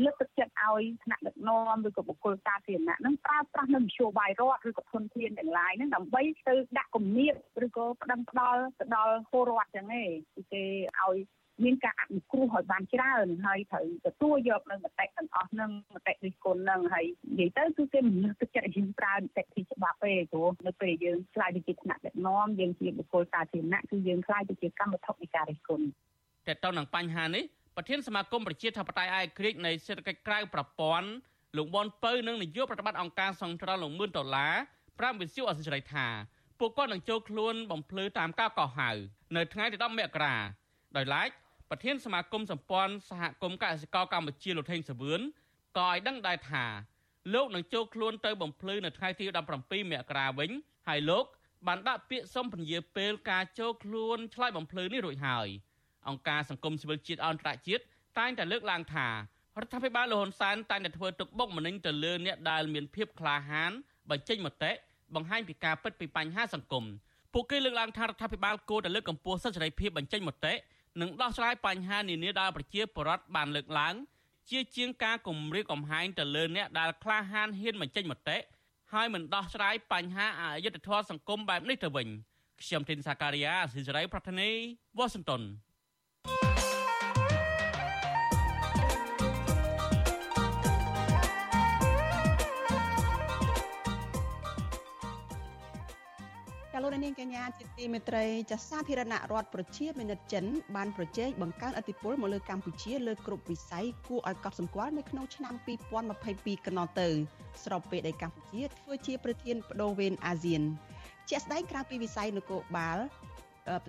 [0.03, 7.33] លើកទឹកចិត្តឲ្យថ្នាក់ដឹកនាំឬក៏បុគ្គលសាធារណៈហ្នឹងប្រើប្រាស់នៅនយោបាយរដ្ឋឬក៏ធនធានទាំងឡាយហ្នឹងដើម្បីទៅដាក់គំនាប
[7.65, 10.09] ឬក៏ប្តឹងផ្ដាល់ទៅដល់ពលរដ្ឋចឹងឯង
[10.53, 10.63] គេ
[10.99, 11.17] ឲ្យ
[11.63, 25.85] មានការអនុគ្រោះឲ្យបានច្រើនហើយត្រូវទទួលយកនៅមតិទាំងអស់នឹងមតិរិះគន់នឹងហើយនិយាយទៅគឺគេមិនលើកទឹកចិត្តឲ្យយើងប្រើនីតិវិធីច្បាប់ទេព្រោះនៅពេលយើងខ្លាយទៅជាថ្នាក់ដឹកនាំយើងជាបុគ្គលសាធារណៈគឺយើងខ្លាយទៅជាកម្មវត្ថុនៃការរិះគន់
[26.47, 27.43] តែទៅនឹងបញ្ហានេះ
[27.75, 31.09] ប្រធានសមាគមប្រជាធិបតេយ្យឯកក្រិចនៃសេដ្ឋកិច្ចក្រៅប្រព័ន្ធ
[31.57, 34.53] លោកបនពៅនិងនាយកប្រតិបត្តិអង្គការសង្គ្រោះលោកមឿនដុល្លារ
[34.99, 36.07] ប្រាប់វិទ្យុអសិរ័យថា
[36.59, 38.89] ពួកគាត់នឹងចូលខ្លួនបំភ្លឺតាមការកោះហៅ
[39.35, 40.35] នៅថ្ងៃទី10មករា
[40.97, 41.29] ដោយឡែក
[41.69, 45.21] ប្រធានសមាគមសម្ព័ន្ធសហគមន៍កសិករកម្ពុជាលោកថេងសវឿន
[45.77, 46.65] ក៏ឲ្យដឹងដែរថា
[47.33, 49.25] លោកនឹងចូលខ្លួនទៅបំភ្លឺនៅថ្ងៃទី
[49.59, 50.49] 17មករាវិញ
[50.87, 51.25] ហើយលោក
[51.67, 55.47] បានដាក់ពាក្យសុំពន្យាពេលការចូលខ្លួនឆ្លើយបំភ្លឺនេះរួចហើយ
[56.07, 57.83] អង្គការសង្គមស៊ីវិលជាតិអន្តរជាតិ
[58.19, 59.13] តែងតែលើកឡើងថារ
[59.65, 63.71] ដ្ឋាភិបាលលហ៊ុនសែនតែងតែធ្វើទុកបុកម្នេញទៅលើអ្នកដែលមានភាពក្លាហាន
[64.09, 64.71] បញ្ចេញមតិ
[65.15, 66.85] បង្ហាញពីការពិតពីបញ្ហាសង្គម
[67.33, 70.53] ពួកគេលើកឡើងថារដ្ឋាភិបាលគួរតែលើកកម្ពស់សិទ្ធិសេរីភាពបញ្ចេញមតិ
[71.01, 73.95] និងដោះស្រាយបញ្ហានានាដែលប្រជាពលរដ្ឋបានលើកឡើង
[74.49, 78.37] ជាជាងការគំរាមកំហែងទៅលើអ្នកដែលក្លាហានហ៊ានបញ្ចេញមតិ
[78.93, 82.07] ហើយមិនដោះស្រាយបញ្ហាអយុត្តិធម៌សង្គមបែបនេះទៅវិញ
[82.61, 84.49] ខ្ញុំធីនសាការីយ៉ាស៊ីសេរីប្រធានី
[84.97, 85.41] វ៉ាស៊ីនតោន
[96.83, 105.53] លោកនាងកញ្ញាជាទីមេត្រីចាសាធារណរដ្ឋប្រជាមានិតចិនបានប្រជែងបង្កើនអធិបុលមកលើកម្ពុជាលើគ្រប់វិស័យគួរឲ្យកត់សម្គាល់នៅក្នុងឆ្នាំ
[106.09, 107.07] 2022កន្លងទៅ
[107.63, 110.61] ស្របពេលដែលកម្ពុជាធ្វើជាប្រធានបដូវវេនអាស៊ាន
[111.29, 112.99] ជាក់ស្ដែងក្រៅពីវិស័យនគរបាល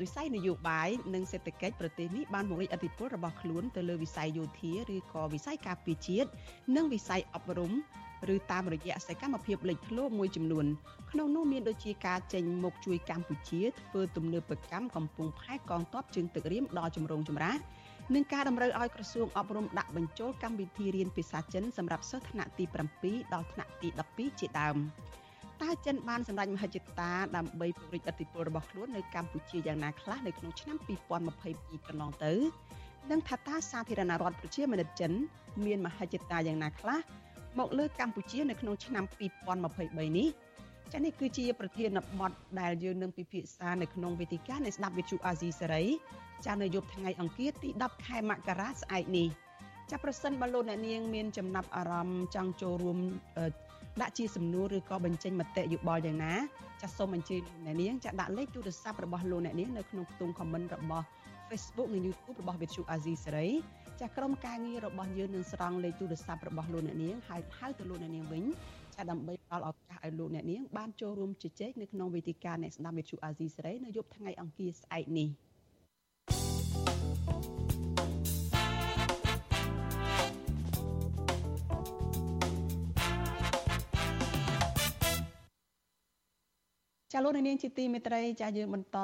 [0.02, 6.28] វិស័យនយោបាយនិងសេដ្ឋកិច្ចប្រទេសនេះបានពង្រីកអធិបុលរបស់ខ្លួនទៅលើវិស័យយោធាឬក៏វិស័យការពារជាតិ
[6.76, 7.72] និងវិស័យអប់រំ
[8.34, 10.66] ឬតាមរយៈសកម្មភាពលេចធ្លោមួយចំនួន
[11.10, 17.60] ក្នុងនោះមានដូចជាការចេញមុខជួយកម្ពុជាធ្វើទំនើបកម្មកំពុងផែកងទ័ពជើងទឹករៀមដល់ជំរងចម្រាស់
[18.14, 22.64] និងការតម្រូវឲ្យក្រសួងអប់រំដាក់បញ្ចូលកម្មវិធីរៀនភាសាចិនសម្រាប់សិស្សថ្នាក់ទី
[22.98, 24.76] 7ដល់ថ្នាក់ទី12ជាដើម
[25.62, 30.76] តើចិនបានសម្រេចមហិច្ឆតាដើម្បីពង្រីកឥទ្ធិពលរបស់ខ្លួននៅកម្ពុជាយ៉ាងណាខ្លះនៅក្នុងឆ្នាំ
[31.32, 32.32] 2022កន្លងទៅ
[33.10, 35.12] និងថាតើសាធារណរដ្ឋប្រជាមានិតចិន
[35.66, 36.98] មានមហិច្ឆតាយ៉ាងណាខ្លះ
[37.58, 39.04] មកលើកម្ពុជានៅក្នុងឆ្នាំ
[39.60, 40.28] 2023នេះ
[40.92, 45.84] ចានេះគឺជាប្រធានបទដែលយើងនឹងពិភាក្សានៅក្នុងវេទិកានៃស្ដាប់វិទ្យុអាស៊ីសេរី
[46.46, 49.28] ចានៅយប់ថ្ងៃអង្គារទី10ខែមករាស្អែកនេះ
[49.90, 52.98] ចាប្រសិនបើលោកអ្នកនាងមានចំណាប់អារម្មណ៍ចង់ចូលរួម
[54.02, 56.34] ដាក់ជាសំណួរឬក៏បញ្ចេញមតិយោបល់យ៉ាងណា
[56.82, 61.06] ចាសូមអញ្ជើញអ្នកនាងចាដាក់លេខទូរស័ព្ទរបស់លោកអ្នកនាងនៅក្នុងខ្ទង់ comment របស់
[61.48, 63.48] Facebook និង YouTube របស់ Vithu Azizi សេរី
[64.00, 68.44] ចាក្រុមការងាររបស់យើងនឹងស្រង់លេខទូរស័ព្ទរបស់លោកអ្នកនាងហើយហៅទៅលោកអ្នកនាងវិញ
[68.94, 75.28] ចាដើម្បីផ្ដល់ឱកាសឲ្យលោកអ្នកនាងបានចូលរួមជជែកនៅក្នុងវេទិកាអ្នកស្ដាប់វិទ្យុអាស៊ីសេរីនៅយប់ថ្ងៃអង្គារស្អែកនេះ
[87.14, 88.98] ចាលោកនាងជាទីមេត្រីចាយើងបន្ត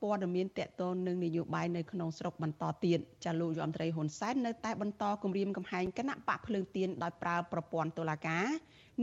[0.00, 8.46] ព័ត៌មានតកតននឹងនយោបាយនៅក្នុងស្រុកបន្តទៀតចាលោកយមត្រីហ៊ុនសែននៅតែបន្តគម្រាមកំហែងគណៈបកភ្លើងទៀនដោយប្រើប្រព័ន្ធតុលាការ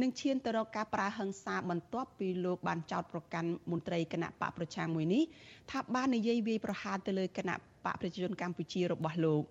[0.01, 5.23] និងឈានទៅរកការប្រើហិង្សាបន្ទាប់ពីលោកបានចោទប្រកាន់មន្ត្រីគណៈបកប្រឆាំងមួយនេះ
[5.71, 9.43] ថាបាននិយាយវាយប្រហារទៅលើគណៈបកប្រជាជនកម្ពុជារបស់លោក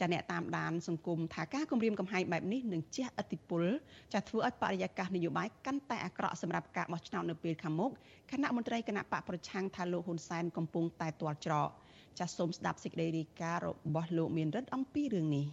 [0.00, 3.64] ចាអ្នកតាមដានសង្គមថាការគម្រាមកំហែងបែបនេះនឹងជះឥទ្ធិពល
[4.12, 7.90] ចាធ្វើឲ្យបរិយាកាសនយោបាយកាន់តែអាក្រក់សម្រាប់ការបោះឆ្នោតនៅពេលខាងមុខ
[8.30, 11.70] គណៈមន្ត្រីគណៈបកប្រឆាំងថាលោកហ៊ុនសែនកំពុងតែទាល់ច្រក
[12.18, 15.46] ចាសូមស្ដាប់សេចក្តីរាយការណ៍របស់លោកមានរិទ្ធអំពីរឿងនេះ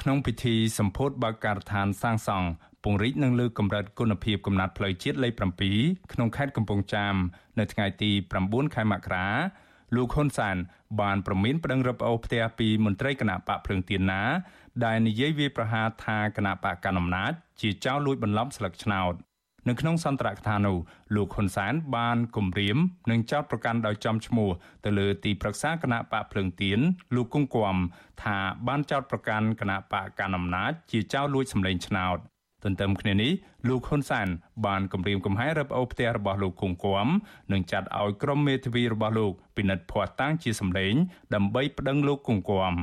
[0.00, 2.48] ក្នុងពិធីសម្ពោធបើកការដ្ឋានសាងសង់
[2.84, 5.32] ពង្រីកនិងលើកកម្រិតគុណភាពកំណត់ផ្លូវជាតិលេខ
[5.72, 7.14] 7ក្នុងខេត្តកំពង់ចាម
[7.58, 8.10] នៅថ្ងៃទី
[8.42, 9.28] 9ខែមករា
[9.94, 10.56] លោកហ៊ុនសាន
[11.00, 14.22] បានប្រមានប្តឹងរឹបអូសផ្ទះពីមន្ត្រីគណៈបកភ្លើងទៀនណា
[14.84, 19.14] ដែលនិយាយវាប្រហារថាគណៈបកកណ្ដាលអំណាចជាចៅលួចបន្លំស្លឹកឆ្នោត
[19.68, 20.76] នៅក្នុងសន្ទរកថានោះ
[21.14, 22.78] លោកហ៊ុនសែនបានគម្រាម
[23.10, 24.50] និងចោទប្រកាន់ដោយចំឈ្មោះ
[24.84, 26.78] ទៅលើទីប្រឹក្សាគណៈបកភ្លើងទៀន
[27.14, 27.76] លោកគង្គគំ
[28.22, 28.36] ថា
[28.68, 32.18] បានចោទប្រកាន់គណៈបកកណ្ដាលអំណាចជាចៅលួចសម្លេងឆ្នោត
[32.64, 33.32] ទន្ទឹមគ្នានេះ
[33.68, 34.28] លោកហ៊ុនសាន
[34.66, 37.08] បានគម្រាមកំហែងរឹបអូសផ្ទះរបស់លោកគង្គគំ
[37.52, 40.94] និងចាត់ឲ្យក្រុមមេធាវីរបស់លោកពិនិត្យភ័ស្តុតាងជាសម្លេង
[41.34, 42.74] ដើម្បីប្តឹងលោកគង្គគំ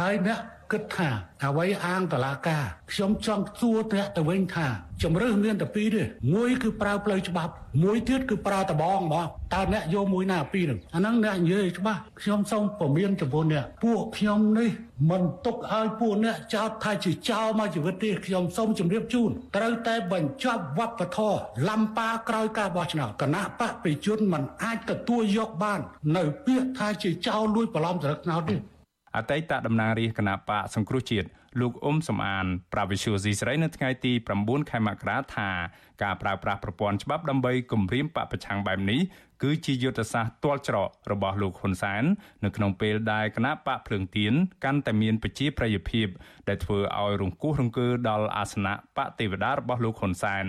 [0.00, 0.40] ហើយអ្នក
[0.72, 1.08] គិតថា
[1.44, 4.66] អ្វីអាងតឡាការខ្ញុំចង់សួរអ្នកទៅវិញថា
[5.02, 6.04] ជំរឿសមានតែពីរទេ
[6.34, 7.52] មួយគឺប្រើផ្លូវច្បាប់
[7.82, 14.70] មួយទៀតគឺប្រើតបងមកតើអ្នកយកមួយណាពីរហ្នឹងអាហ្នឹងអ្នកនិយាយច្បាស់ខ្ញុំសូមពមៀនចំពោះអ្នកពួកខ្ញុំនេះ
[15.10, 25.80] មិនទុកឲ្យពួកអ្នកចោទថាជាចោលមកជីវិតទេខ្ញុំសូមជម្រាបជូនត្រូវតែបញ្ចប់វប្បធម៌លំប៉ាក្រោយការបោះឆ្នោតគណៈបកប្រជាជនមិនអាចទទួលយកបាន
[26.16, 28.56] នៅពាក្យថាជាចោលលួចបន្លំចរិតឆ្នោតទេ
[29.16, 31.28] អតីតតំណាងរាជគណៈបកសង្គ្រោះជាតិ
[31.60, 35.50] លោកអ៊ុំសំអានប្រាវិសុយស៊ីស្រីនៅថ្ងៃទី9ខែមករាថា
[36.02, 39.00] ការប្រើប្រាស់ប្រព័ន្ធច្បាប់ដើម្បីគម្រាមបពប្រឆាំងបែបនេះ
[39.42, 42.04] គឺជាយុទ្ធសាស្ត្រទាល់ច្រករបស់លោកហ៊ុនសែន
[42.44, 44.32] នៅក្នុងពេលដែលគណៈបកភ្លើងទៀន
[44.64, 46.06] កាន់តែមានប្រជាប្រិយភាព
[46.48, 50.44] ដែលធ្វើឲ្យរង្គោះរង្គើដល់អាសនៈបកទេវតារបស់លោកហ៊ុនសែន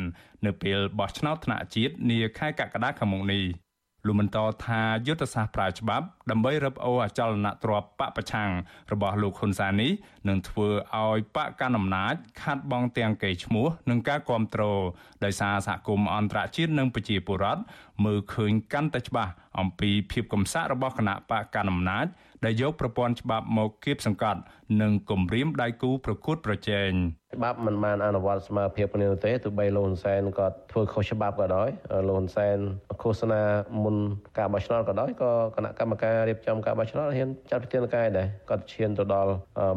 [0.45, 3.64] នៅពេលបោះឆ្នោតថ្នាក់ជាតិនាខែកក្កដាខាងមុខនេះ
[4.07, 8.49] លោកបន្តថាយុទ្ធសាស្ត្រប្រើច្បាប់ដើម្បីរឹបអូរអចលនទ្រព្យបកប្រឆាំង
[8.91, 9.91] របស់លោកហ៊ុនសែននេះ
[10.27, 10.67] នឹងធ្វើ
[10.99, 14.81] ឲ្យបកកណ្ដាលអំណាចខាត់បងទាំងកេរ្តិ៍ឈ្មោះនិងការគ្រប់គ្រង
[15.23, 17.61] ដោយសារសហគមន៍អន្តរជាតិនិងប្រជាពលរដ្ឋ
[18.05, 22.05] មើលឃើញកាន់តែច្បាស់អំពីភាពកំសាករបស់គណៈបកកណ្ដាលអំណាច
[22.45, 24.41] ដែលយកប្រព័ន្ធច្បាប់មកគៀបសង្កត់
[24.81, 26.91] និងគំរាមដៃគូប្រកួតប្រជែង
[27.35, 31.69] ច្បាប់មិនបានអនុវត្តស្មើភាពគ្នាទេទោះបីលោកហ៊ុនសែនគាត់ធ្វើខុសច្បាប់ក៏ដោយ
[32.07, 32.57] លោកហ៊ុនសែន
[33.01, 33.41] ឃោសនា
[33.83, 33.95] មុន
[34.37, 39.31] ការបោះឆ្នោតក៏ដោយក៏គណៈកម្មការរៀបចំការបោះឆ្នោតហ៊ានចាត់វិធានការដែរគាត់ឈានទៅដល់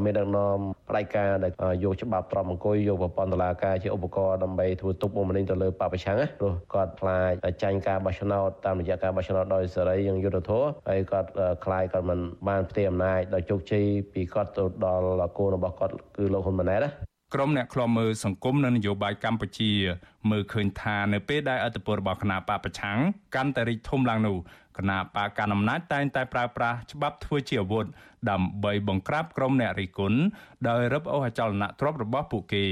[0.04, 1.52] មេដឹកនាំផ្ដាច់ការដែល
[1.84, 11.30] យកច្បាប់ត្រប់អង្គុយយកប្រព័ន្ធតុលាការជាឧបករណ៍ដើម្បីធ្វើទុកបុកម្នេញទៅលើបពប្រឆាំងណាព្រោះគាត់ខ្លាចចាញ់ការបោះឆ្នោតតាមរយៈការបោះឆ្នោតដោយសេរីយ៉ាងយុត្តិធម៌ហើយគាត់
[11.64, 12.18] ខ្លាចគាត់មិន
[12.48, 19.72] បានផ្ទេរអំណាចដោយជោគជ័យពីគាត់ទៅដល់គោលរបស់គាត់គឺលោកហ៊ុនម៉ាណែតណា ក្រុមអ្នកខ្លាំមើលសង្គមនិងនយោបាយកម្ពុជា
[20.30, 22.98] មើលឃើញថានៅពេលដែលអធិបតេយ្យរបស់គណៈបកប្រឆាំង
[23.34, 24.36] កាន់តែរីកធំឡើងនោះ
[24.78, 27.86] គណៈបកកណ្ដាលអំណាចតែងតែប្រើប្រាស់ច្បាប់ធ្វើជាអាវុធ
[28.30, 30.18] ដើម្បីបង្ក្រាបក្រុមអ្នករិះគន់
[30.68, 32.64] ដោយរឹបអូសអចលនទ្រព្យរបស់ពួកគេ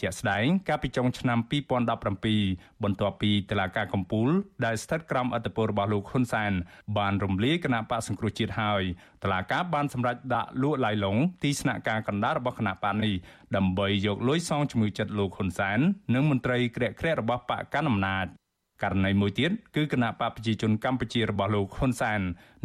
[0.00, 1.38] ជាក់ស្ដែងកាលពីចុងឆ្នាំ
[2.10, 4.28] 2017បន្ទាប់ពីតឡាការកំពូល
[4.64, 6.52] ដែលស្ថិតក្រោមអធិបតេយ្យរបស់លោកហ៊ុនសែន
[6.98, 8.82] បានរំលាយគណៈបកសង្គ្រោះជាតិហើយ
[9.22, 13.14] តឡាការបានសម្រេចដាក់លួចឡាយឡុងទីស្នាក់ការកណ្ដាលរបស់គណៈបកនេះ
[13.56, 15.78] ដើម្បីយកលុយសងជំងឺចិត្តលោកហ៊ុនសែន
[16.14, 18.26] និងមន្ត្រីក្រាក់ក្រាក់របស់បកកណ្ដាលអំណាច
[18.82, 22.20] ករណីមួយទៀតគឺគណៈបកប្រជាជនកម្ពុជារបស់លោកហ៊ុនសែន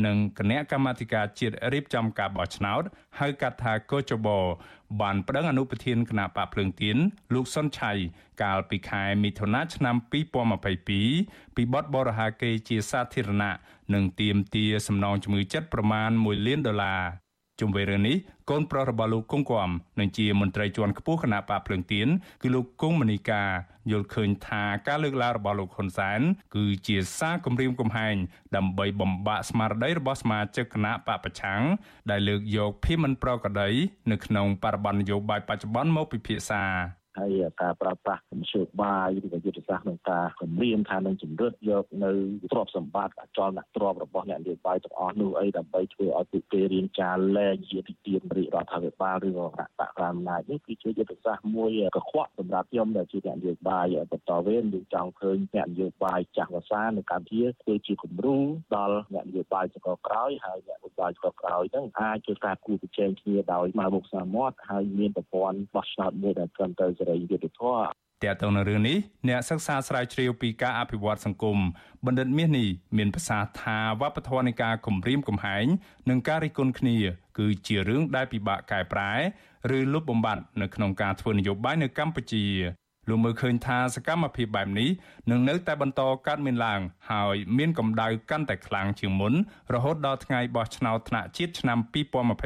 [0.06, 2.84] និងគណៈកម្មាធិការជាតិរៀបចំការបោះឆ្នោត
[3.20, 4.28] ហៅកាត់ថាកោចប
[5.02, 6.98] បានប្តឹងអនុប្រធានគណៈបកភ្លើងទៀន
[7.34, 7.92] លោកសុនឆៃ
[8.44, 13.54] កាលពីខែមិថុនាឆ្នាំ2022ពីបទបរិហាកេរជាសាធារណៈ
[13.94, 17.04] និងទាមទារសំណងជំងឺចិត្តប្រមាណ1លានដុល្លារ
[17.60, 18.18] ជុំវិញរឿងនេះ
[18.50, 22.08] កូនប្រុសរបស់លោកគង់គំនិងជាមន្ត្រីជាន់ខ្ពស់គណៈបកភ្លើងទៀន
[22.42, 23.44] គឺលោកគង់មនីកា
[23.92, 26.20] យល់ឃើញថាការលើកឡើងរបស់លោកហ៊ុនសែន
[26.56, 28.16] គឺជាសារគំរាមកំហែង
[28.56, 31.62] ដើម្បីបំបាក់ស្មារតីរបស់សមាជិកគណៈបកប្រឆាំង
[32.10, 33.70] ដែលលើកយកភាពមិនប្រក្រតី
[34.12, 36.64] នៅក្នុងបរិបទនយោបាយបច្ចុប្បន្នមកពិភាក្សា
[37.20, 42.12] ហើយការប្រើប្រាស់មធ្យោបាយឬក៏យុទ្ធសាស្ត្រក្នុងការគម្រាមថានឹងជំរិតយកនៅ
[42.52, 58.38] ទ្រព្យសម្បត្តិអចលនទ្រព្យរបស់អ្នកនយោបាយទាំងអស់នោះអីដើម្បីធ្វើឲ្យពួកគេរៀនចាលលែងជាទីទានរាជរដ្ឋាភិបាលឬក៏គណៈបកក្រមណាចនេះគឺជាយុទ្ធសាស្ត្រមួយកខ្វក់សម្រាប់ខ្ញុំដែលជាអ្នកនយោបាយបន្តវេនយើងចង់ឃើញអ្នកនយោបាយចាស់វសានៅកម្ពុជាធ្វើជាគំរូ
[58.76, 68.98] ដល់អ្នកនយោបាយចក្រក្រោយហើយអ្នកនយោបាយចក្រក្រោយហ្នឹងអាចធ្វើការគូប្រជែងគ្នាដោយមកមុខសាមាត់ហើយមានប្រព័ន្ធបោះឆ្នោតមួយដែលត្រឹមត្រូវសេរីយុត្តិធម៌តើតើនៅរឿងនេះ
[69.30, 71.58] អ្នកសិក្សាស្រាវជ្រាវពីការអភិវឌ្ឍសង្គម
[72.06, 75.66] បណ្ឌិតមាសនេះមានប្រសាសន៍ថាវប្បធម៌នៃការគំរាមកំហែង
[76.10, 76.98] និងការរិះគន់គ្នា
[77.38, 79.12] គឺជារឿងដែលពិបាកកែប្រែ
[79.78, 82.46] ឬលុបបំបាត់នៅក្នុងការធ្វើនយោបាយនៅកម្ពុជា
[83.10, 84.90] លោកមើលឃើញថាសកម្មភាពបែបនេះ
[85.32, 89.34] នឹងនៅតែបន្តកើតមានឡើង ហើយមានកម្ដៅកាន់តែខ្លាំងជាងមុន
[89.74, 91.78] រហូតដល់ថ្ងៃបោះឆ្នោតថ្នាក់ជាតិឆ្នាំ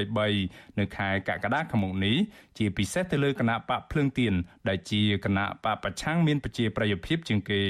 [0.06, 2.17] 2023នៅខែកក្កដាខាងមុខនេះ
[2.58, 4.34] ជាពិសេសទៅលើគណៈបកភ្លើងទៀន
[4.67, 7.63] ដែលជាគណៈបកប្រឆាំងមានប្រជាប្រិយភាពជាងគេ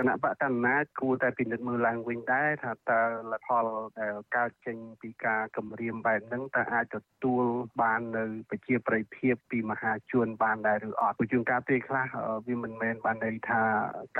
[0.00, 3.66] គណៈបកកណ្ណាចគួរតែពិនិត្យមើលឡើងវិញដែរថាតើលទ្ធផល
[4.00, 7.44] ដែលកើតចេញពីការគម្រាមបែបហ្នឹងតើអាចទទួល
[7.82, 12.06] បាននៅប្រជាប្រិយភាពពីមហាជនបានដែរឬអត់ព្រោះជួនកាលពេលខ្លះ
[12.46, 13.62] វាមិនមែនបានន័យថា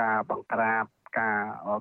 [0.01, 0.85] ការបង្ក្រាប
[1.19, 1.39] ការ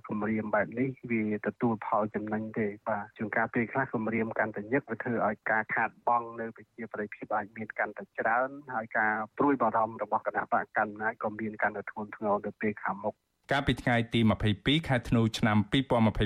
[0.08, 13.16] គម្រាមបែបនេះវាទទួលផលចំណេញទេបាទជួនកាលពេលខ្លះគម្រាមកាន់តែញឹកវាធ្វើឲ្យការខាតបង់នៅប្រជាប្រិយភាពអាចមានកាន់តែច្រើនហើយការព្រួយបារម្ភរបស់គណៈបកកណ្ណាចក៏មានកាន់តែធ្ងន់ធ្ងរនៅពេលខាងមុខ
[13.50, 14.20] កាលពីថ្ងៃទី
[14.54, 15.56] 22ខែធ្នូឆ្នាំ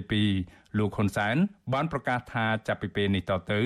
[0.05, 1.37] 2022លោកហ៊ុនសែន
[1.73, 3.61] បានប្រកាសថាចាប់ពីពេលនេះតទៅ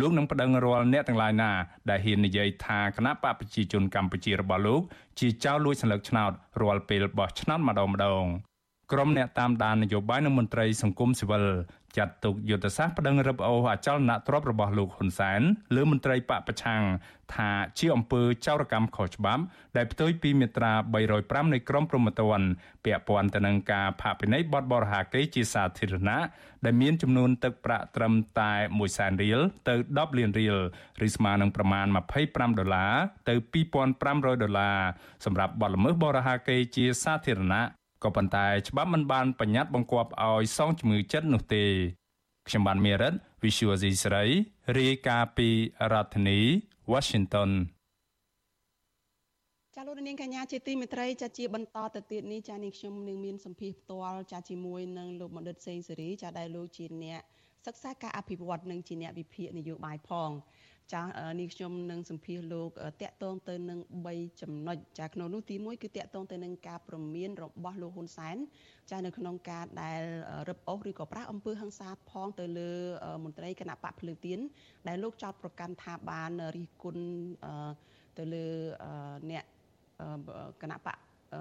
[0.00, 1.50] លោកនឹងប្តឹងរាល់អ្នកទាំងឡាយណា
[1.90, 4.82] ដែលហ៊ាននិយាយថាគណៈបកប្រជាជនកម្ពុជារបស់លោក
[5.18, 8.24] ជាចៅលួចសន្លឹកឆ្នោតរាល់ពេលបោះឆ្នោតម្ដងម្ដង
[8.92, 11.44] ក្រុមអ្នកតាមដាននយោបាយនិងមន្ត្រីសង្គមស៊ីវិល
[11.98, 15.40] ចាត់ទុកយុទ្ធសាស្ត្រប្តឹងរឹបអូសអចលនទ្រព្យរបស់លោកហ៊ុនសែន
[15.74, 16.82] លើមន្ត្រីបកប្រឆាំង
[17.34, 19.42] ថាជាអំពើចោរកម្មខុសច្បាប់
[19.76, 20.72] ដែលផ្ទុយពីមាត្រា
[21.12, 22.48] 305នៃក្រមព្រហ្មទណ្ឌ
[22.84, 26.20] ពាក់ព័ន្ធទៅនឹងការផាកពិន័យបទបរហាកេរជាសាធារណៈ
[26.64, 30.56] ដែលមានចំនួនទឹកប្រាក់ត្រឹមតែ1សែនរៀលទៅ10លានរៀល
[31.06, 31.86] ឬស្មើនឹងប្រមាណ
[32.22, 32.94] 25ដុល្លារ
[33.28, 33.34] ទៅ
[33.88, 34.78] 2500ដុល្លារ
[35.24, 41.64] សម្រាប់បទល្មើសបរហាកេរជាសាធារណៈ ក៏ប៉ុន្តែច្បាប់មិនបានបញ្ញត្តិបង្គាប់ឲ្យសងជំងឺចិត្តនោះទេ
[42.48, 44.24] ខ្ញុំបានមេរិត Visual C ស្រី
[44.78, 45.48] រាយការណ៍ពី
[45.92, 46.38] រដ្ឋធានី
[46.92, 47.50] Washington
[49.74, 57.20] ចាលោកនាងកញ្ញាជាទីមេត្រីចាជាបន្តទៅទៀតនេះចានាងខ្ញុំនឹងមានសម្ភារផ្ទាល់ចាជាមួយនឹងលោកបណ្ឌិតសេងសេរីចាដែលលោកជាអ្នក
[57.66, 60.30] សិក្សាការអភិវឌ្ឍនិងជាអ្នកវិភាគនយោបាយផង
[60.94, 61.02] ចា
[61.40, 62.70] នេះខ្ញុំនឹងសម្ភាសលោក
[63.02, 63.78] តាក់ទងទៅនឹង
[64.10, 68.36] 3ចំណុចចាក្នុងនោះទី1គឺតាក់ទងទៅនឹងការប្រមានរបស់លោកហ៊ុនសែន
[68.90, 70.02] ចានៅក្នុងការដែល
[70.48, 72.70] រឹបអូសឬក៏ប្រាស់អំពើហិង្សាផងទៅលើ
[73.24, 74.38] មន្ត្រីគណៈបកភ្លើងទៀន
[74.88, 77.04] ដែលលោកចោទប្រកាន់ថាបានរិះគន់
[78.18, 78.46] ទៅលើ
[79.30, 79.44] អ្នក
[80.62, 80.96] គណៈបក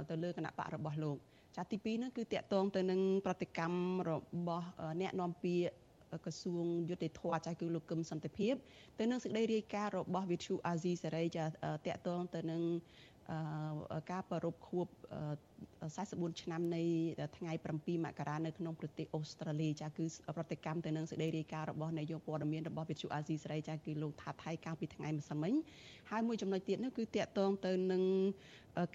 [0.10, 1.18] ទៅលើគណៈបករបស់លោក
[1.56, 4.12] ចាទី2នោះគឺតាក់ទងទៅនឹងប្រតិកម្មរ
[4.48, 4.68] បស់
[5.02, 5.88] អ្នកនាំពាក្យ
[6.24, 8.54] ក្រសួងយុតិធម៌ចាស់គឺលោកកឹមសន្តិភាព
[9.00, 11.50] ទៅនឹងសេចក្តីរាយការណ៍របស់វិទ្យុអាស៊ីសេរីចាត
[11.95, 12.62] កតងទៅនឹង
[14.12, 14.88] ការប្រពខួប
[15.63, 16.84] 44ឆ្នាំនៃ
[17.38, 20.06] ថ្ងៃ7មករានៅក្នុងប្រទេសអូស្ត្រាលីចាគឺ
[20.38, 25.54] ប្រតិកម្មទៅនឹងសេចក្តីរាយការណ៍របស់នាយកព័ត៌មានរបស់វិទ្យុអាស៊ីសេរីចាគឺលោកថាថៃកាលពីថ្ងៃម្សិលមិញ
[26.10, 28.04] ហើយមួយចំណុចទៀតនោះគឺតាក់ទងទៅនឹង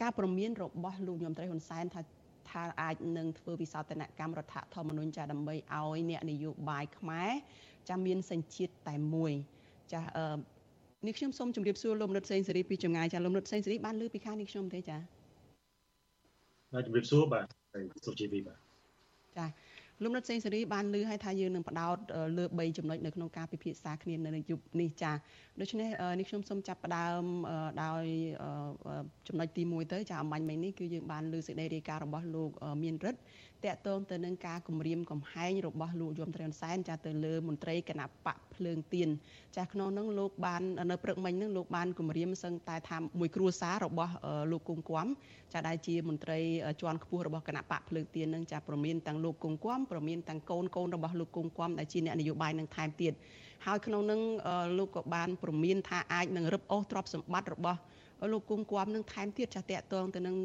[0.02, 2.00] ការប្រមានរបស់លោកញោមត្រីហ៊ុនសែនថា
[2.54, 7.30] ថាអាចនឹងធ្វើវិសោធនកម្មរដ្ឋធម្មនុញ្ញចាដើម្បីឲ្យអ្នកនយោបាយខ្មែរ
[7.88, 9.32] ចាមានសញ្ជាតិតែមួយ
[9.92, 10.36] ចាអឺ
[11.06, 14.98] នេះខ្ញុំសូមជម្រាបសួរលោកមនិតសេងសេរីពីចម្ងាយចាលោកមនិតសេងសេរីបានលើពីខាងនេះខ្ញុំទេចា
[16.72, 17.46] បាទជម្រាបសួរបាទ
[18.06, 18.58] សុជីវីបាទ
[19.36, 19.46] ចា
[20.02, 21.96] លោកនិតសេងសេរីបានលើឲ្យថាយើងនឹងបដោត
[22.38, 25.12] លើ3ចំណុចនៅក្នុងការពិភាក្សាគ្នានៅយុគនេះចា
[25.60, 27.22] ដូច្នេះនេះខ្ញុំសូមចាប់ផ្ដើម
[27.82, 28.04] ដោយ
[29.28, 32.50] ចំណុចទី1ទៅចាអំបញ្ញមិញនេះគឺយើងបានលើសេចក្តីរាយការណ៍របស់លោក
[32.82, 33.20] មានរិទ្ធ
[33.66, 39.08] តកតងទៅនឹងការគម្រាមកំហែងរបស់លោកយមត្រែនសែនចាទៅលើមន្ត្រីគណៈបកភ្លើងទៀន
[39.56, 44.12] ចាក្នុងនោះលោកបាននៅព្រឹកមិញនោះលោកបានគម្រាមសឹងតែថាមួយគ្រួសាររបស់
[44.50, 45.06] លោកគង់គំ
[45.52, 46.38] ចាដែលជាមន្ត្រី
[46.80, 53.12] ជាន់ខ្ពស់របស់គណៈបកភ្លើងទៀននឹងចាប្រមានទាំងលោកគង់គំប្រមានទាំងកូនកូនរបស់លោកគង់គំដែលជាអ្នកនយោបាយនឹងថែមទៀត
[53.66, 54.20] ហើយក្នុងនឹង
[54.78, 57.78] លោកក៏បានប្រមានថាអាចនឹងរឹបអូសទ្រព្យសម្បត្តិរបស់
[58.32, 60.36] លោកគង់គំនឹងថែមទៀតចាតកតងទៅនឹង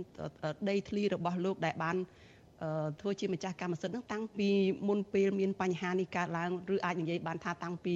[0.70, 1.98] ដីធ្លីរបស់លោកដែលបាន
[3.02, 4.50] ធ្វើជាម្ចាស់កម្មសិទ្ធិនឹងតាំងពី
[4.88, 7.96] មុនពេលមានបញ្ហានេះកើតឡើងឬអាចនិយាយបានថាតាំងពី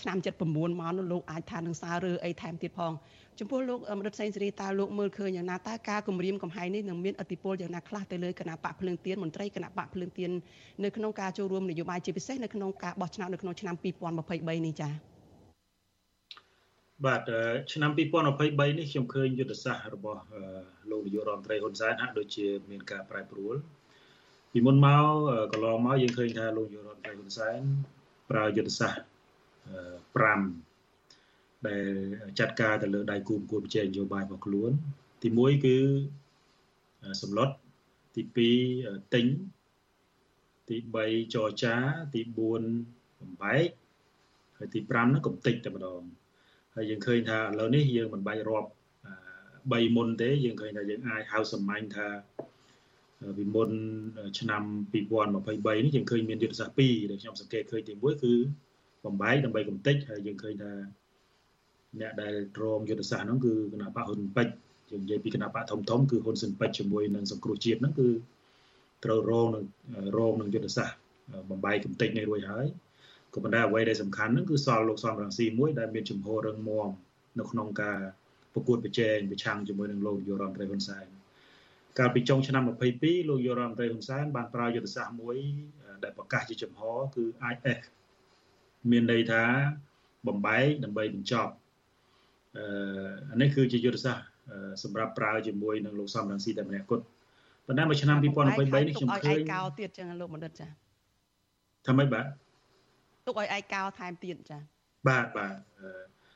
[0.00, 0.16] ឆ្នាំ
[0.48, 2.92] 79មកនោះលោកអាចថានឹងសាររើអីថែមទៀតផង
[3.38, 10.30] ចំពោះលោកមរិទ្ធសេងសេរីតើលោកមើលឃើញយ៉ាងណាតើការគម្រាមកំហែងនេះនឹងមានឥទ្ធិពលយ៉ាងណាខ្លះទៅលើគណៈបកភ្លើងទៀនមន្ត្រីគណៈបកភ្លើងទៀន
[10.84, 15.17] នៅក្នុងការចូលរួមនយោបាយជាពិសេសនៅក្នុងការបោះឆ្នោតនៅក្នុងឆ្នាំ2023នេះចា៎
[17.06, 17.22] បាទ
[17.72, 20.22] ឆ្នាំ2023នេះខ្ញុំឃើញយុទ្ធសាស្ត្ររបស់
[20.90, 23.56] លោកនាយករដ្ឋមន្ត្រីហ៊ុនសែនហាក់ដូចជាមានការប្រែប្រួល
[24.52, 25.04] ពីមុនមក
[25.52, 27.60] កន្លងមកយើងឃើញថាលោកនាយករដ្ឋមន្ត្រីហ៊ុនសែន
[28.30, 30.24] ប្រើយុទ្ធសាស្ត្រ
[30.96, 31.86] 5ដែល
[32.38, 34.70] ចាត់ការទៅលើដៃគូប្រកួតប្រជែងនយោបាយរបស់ខ្លួន
[35.22, 35.76] ទី1គឺ
[37.22, 37.48] សម្លុត
[38.14, 38.22] ទី
[38.68, 39.26] 2ទិញ
[40.68, 41.74] ទី3ចរចា
[42.14, 43.68] ទី4បំបែក
[44.56, 46.02] ហើយទី5ហ្នឹងកំតិចតែម្ដង
[46.78, 48.68] ហើយយើងឃើញថាឥឡូវនេះយើងមិនបាច់រាប់
[49.28, 52.06] 3មុនទេយើងឃើញថាយើងអាចហៅសម្ាញ់ថា
[53.38, 53.70] ពីមុន
[54.38, 54.62] ឆ្នាំ
[54.92, 58.34] 2023នេះយើងឃើញមានយុទ្ធសាស្ត្រ2ដែលខ្ញុំសង្កេតឃើញទី1គឺ
[59.04, 60.72] បំបែកដើម្បីកំទេចហើយយើងឃើញថា
[62.00, 64.54] អ្នកដែលទ្រាំយុទ្ធសាស្ត្រហ្នឹងគឺគណៈបកហ៊ុនពេជ្រ
[64.90, 68.08] យើងនិយាយពីគណៈបកធំធំគឺហ៊ុនស៊ិនពេជ្រជាមួយនឹងសង្គ្រោះជាតិហ្នឹងគឺ
[69.04, 69.64] ត្រូវរងនឹង
[70.16, 70.96] រងនឹងយុទ្ធសាស្ត្រ
[71.50, 72.66] បំបែកកំទេចនេះរួចហើយ
[73.38, 76.88] ក៏ប៉ុន្តែអ្វីដែលសំខាន់ហ្នឹងគឺសល់លោកសំរងស៊ីមួយដែលមានចំហររឹងមាំ
[77.38, 77.98] នៅក្នុងការ
[78.54, 81.06] ប្រកួតប្រជែងប្រឆាំងជាមួយនឹងលោកនាយករដ្ឋមន្ត្រីហ៊ុនសែន
[81.98, 85.36] កាលពីចុងឆ្នាំ22លោកនាយករដ្ឋមន្ត្រីហ៊ុនសែនបានប្រើយុទ្ធសាស្ត្រមួយ
[86.04, 86.82] ដែលប្រកាសជាចំហ
[87.14, 87.80] គឺ IF
[88.90, 89.42] មានន័យថា
[90.28, 91.52] បំបែកដើម្បីបញ្ចប់
[92.56, 92.64] អឺ
[93.30, 94.26] អានេះគឺជាយុទ្ធសាស្ត្រ
[94.82, 97.04] សម្រាប់ប្រើជាមួយនឹងលោកសំរងស៊ីតែម្នាក់គត់
[97.66, 98.24] ប៉ុន្តែមួយឆ្នាំ2023
[98.88, 100.66] នេះខ្ញុំឃើញឲ្យកោទៀតចឹងលោកបណ្ឌិតចា
[101.86, 102.26] ថាម៉េចបាទ
[103.28, 104.58] ទុកឲ្យឯកោថែមទៀតចា
[105.08, 105.54] បាទបាទ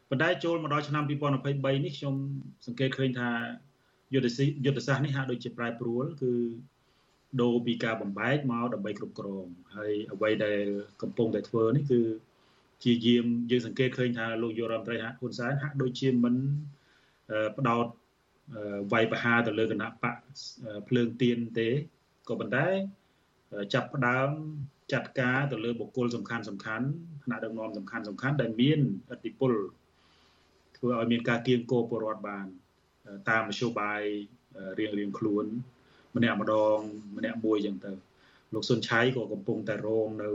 [0.09, 2.15] ប៉ុន្តែចូលមកដល់ឆ្នាំ2023នេះខ្ញុំ
[2.67, 3.31] សង្កេតឃើញថា
[4.15, 6.33] យុទ្ធសាស្ត្រយុទ្ធសាស្ត្រនេះហាក់ដូចជាប្រែប្រួលគឺ
[7.41, 10.61] ដូរពីការបំបែកមកដើម្បីគ្រប់គ្រងហើយអ្វីដែល
[11.03, 12.01] កំពុងតែធ្វើនេះគឺ
[12.85, 16.35] ជាយាមយើងសង្កេតឃើញថាលោកយុរដ្ឋមន្ត្រីហ៊ុនសែនហាក់ដូចជាមិន
[17.57, 17.87] ផ្ដោត
[18.93, 20.17] វាយប្រហារទៅលើគណៈបក
[20.89, 21.69] ភ្លើងទៀនទេ
[22.29, 22.67] ក៏ប៉ុន្តែ
[23.75, 24.31] ចាប់ផ្ដើម
[24.93, 26.87] ចាត់ការទៅលើបុគ្គលសំខាន់សំខាន់
[27.25, 28.81] ថ្នាក់ដឹកនាំសំខាន់សំខាន់ដែលមាន
[29.15, 29.53] ឥទ្ធិពល
[30.77, 32.47] ធ្វើឲ្យមានការគៀងគោពលរដ្ឋបាន
[33.31, 34.03] តាមមធ្យោបាយ
[34.79, 35.45] រៀងរៀងខ្លួន
[36.17, 36.79] ម្នាក់ម្ដង
[37.17, 37.93] ម្នាក់មួយចឹងទៅ
[38.55, 40.31] លោកសុនឆៃក៏កំពុងតែរងនៅ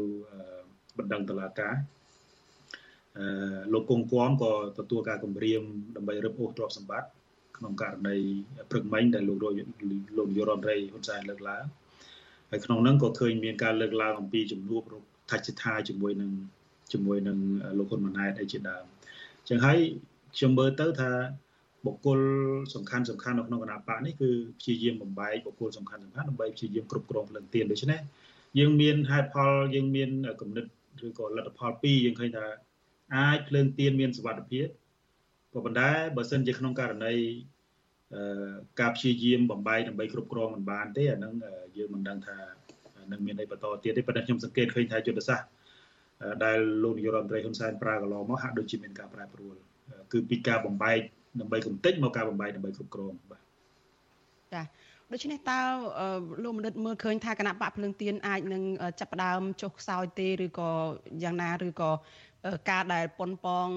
[0.97, 1.75] បណ្ដឹងតឡាការ
[3.17, 5.61] អឺលោកកុងគួមក៏ទទួលការគម្រាម
[5.95, 7.09] ដើម្បីរឹបអូសទ្រព្យសម្បត្តិ
[7.57, 8.17] ក្នុងករណី
[8.69, 9.53] ព្រឹកមិញដែលលោកលោក
[10.17, 11.63] លោកនាយរដ្ឋមន្ត្រីហ៊ុនសែនលើកឡើង
[12.49, 14.81] ហើយក្នុងនោះក៏ឃើញមានការលើកឡើងអំពីជំនួប
[15.29, 16.31] ថាច់សិដ្ឋាជាមួយនឹង
[16.93, 17.37] ជាមួយនឹង
[17.77, 18.83] លោកហ៊ុនម៉ាណែតអីជាដើម
[19.39, 19.77] អញ្ចឹងហើយ
[20.35, 21.11] ខ្ញុំមើលទៅថា
[21.85, 22.19] បុគ្គល
[22.73, 24.29] សំខាន់សំខាន់នៅក្នុងគណៈបកនេះគឺ
[24.59, 27.99] ព្យាយាមបំបែកបុគ្គលសំខាន់សំខាន់ដើម្បីព្យាយាមគ្រប់គ្រងភ្លឹងទៀនដូច្នេះ
[28.59, 30.09] យើងមានហេតុផលយើងមាន
[30.41, 30.65] គំនិត
[31.05, 32.45] ឬក៏លទ្ធផលពីរយើងឃើញថា
[33.15, 34.67] អាចភ្លើងទៀនមានសុវត្ថិភាព
[35.53, 37.13] ក៏ប៉ុន្តែបើសិនជាក្នុងករណី
[38.79, 41.33] ការព្យាយាមបំបែកដើម្បីគ្រប់គ្រងមិនបានទេអានឹង
[41.77, 42.37] យើងមិនដឹងថា
[43.11, 45.47] នឹងមានអីបន្តទៀតទេប៉ុន្តែខ្ញុំសង្កេតឃើញថាយុទ្ធសាស្ត្រ
[46.45, 49.55] ដែលលោកនាយករដ្ឋមន្ត្រីហ៊ុនសែនប្រើកន្លងមកហាក់ដូចជាមានការប្រែប្រួល
[50.11, 50.99] គឺពីការបំបែក
[51.39, 53.41] ដើម្បីកំទេចមកការបំបែកដើម្បីគ្រប់គ្រងបាទ
[54.53, 54.63] ចា
[55.13, 55.59] ដូច្នេះតើ
[56.43, 58.63] លោកមនិតមើលឃើញថាគណៈបកភ្លើងទៀនអាចនឹង
[58.99, 60.69] ចាប់ផ្ដើមចុះខ្សោយទេឬក៏
[61.23, 61.91] យ៉ាងណាឬក៏
[62.69, 63.67] ការដែលប៉ុនប៉ង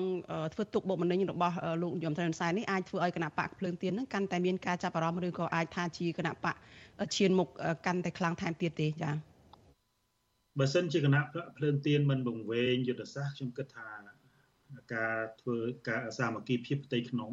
[0.55, 6.55] ធ្វើទុកបុកម្នេញរបស់លោកយមត្រែនសែននេះអាចធ្វើឲ្យគណៈបកភ្លើងទៀននឹងកាន់តែមានការចាប់អារម្មណ៍ឬក៏អាចថាជាគណៈបក
[7.17, 7.49] ឈានមុខ
[7.87, 9.15] កាន់តែខ្លាំងថែមទៀតទេចា៎
[10.59, 11.23] បើសិនជាគណៈ
[11.57, 13.89] ភ្លើងទៀនមិនបង្វែងយុទ្ធសាស្ត្រខ្ញុំគិតថា
[14.95, 15.57] ការធ្វើ
[15.89, 17.31] ការសាមគ្គីភាពផ្ទៃក្នុង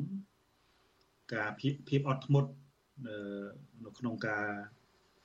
[1.33, 1.49] ការ
[1.89, 2.49] ភាពអត់ធ្មត់
[3.85, 4.45] នៅក្នុងការ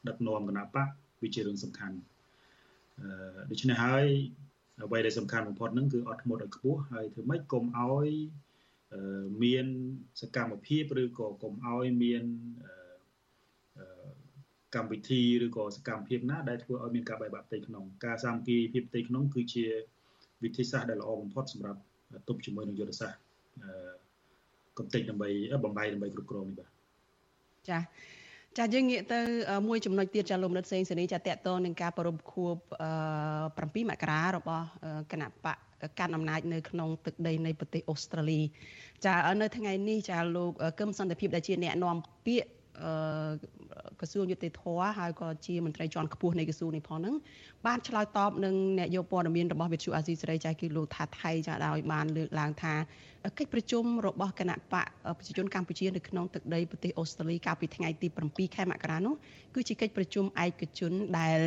[0.08, 0.88] ដឹកនាំគណៈបក
[1.22, 1.96] វាជារឿងសំខាន់
[3.50, 4.06] ដូច្នេះហើយ
[4.84, 8.10] អ្វីដែលសំខាន់បំផុតហ្នឹងគឺអត់ធ្មត់ឲ្យខ្ពស់ហើយធ្វើម៉េចកុំឲ្យ
[9.42, 9.66] មាន
[10.20, 12.24] សកម្មភាពឬក៏កុំឲ្យមាន
[14.74, 19.64] កម្មវិធីឬក៏សកម្មភាពណាដែលធ្វើឲ្យមានការបែកបាក់ផ្ទៃក្នុងការសាមគ្គីភាពផ្ទៃក្នុងគឺជា
[20.44, 21.80] វិធីសាស្ត្រដែលល្អបំផុតសម្រាប់
[22.28, 23.20] ទប់ជាមួយនឹងយុទ្ធសាស្ត្រ
[24.78, 25.28] កំទេចដើម្បី
[25.64, 26.70] បំបីដើម្បីគ្រប់គ្រងនេះបាទ
[27.68, 27.82] ចា៎
[28.58, 29.20] ចាយើងងាកទៅ
[29.68, 32.56] មួយចំណុចទៀតចាលោកមនិតសេងសេនីចាតកតនឹងការប្រពខួប
[33.24, 34.64] 7មករារបស់
[35.12, 35.56] គណៈបក
[35.98, 38.40] កាន់អំណាចនៅក្នុងទឹកដីនៃប្រទេសអូស្ត្រាលី
[39.04, 40.50] ចានៅថ្ងៃនេះចាលោក
[40.80, 41.96] កឹមសន្តិភាពដែលជាអ្នកនាំ
[42.26, 42.48] ពាក្យ
[44.00, 44.62] ក្រសួងយុតិធធ
[44.98, 47.14] ហើយក៏ជាមន្ត្រីជាន់ខ្ពស់នៃក្រសួងនេះផងហ្នឹង
[47.66, 52.74] បានឆ្លើយតបនឹងអ្នកយកព័ត៌មានរបស់វិទ្យុអាស៊ីសេរីចាស់គឺលោកថាថៃចាដោយបានលើកឡើងថា
[53.38, 54.86] កិច្ចប្រជុំរបស់គណៈបក
[55.18, 59.14] ប្រជាជនកម្ពុជានៅក្នុងទឹកដីប្រទេសអូស្ត្រាលីកាលពីថ្ងៃទី7ខែមករានោះ
[59.54, 61.40] គឺជាកិច្ចប្រជុំឯកជនដែល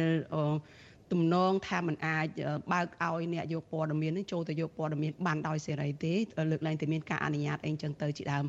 [1.12, 2.28] ទំនងថាมันអាច
[2.72, 6.14] បើកឲ្យអ្នកយកព័ត៌មាននេះចូលទៅយកព័ត៌មានបានដោយសេរីទេ
[6.52, 8.46] លើកឡើងតែមានការអនុញ្ញាតអីចឹងទៅជាដើម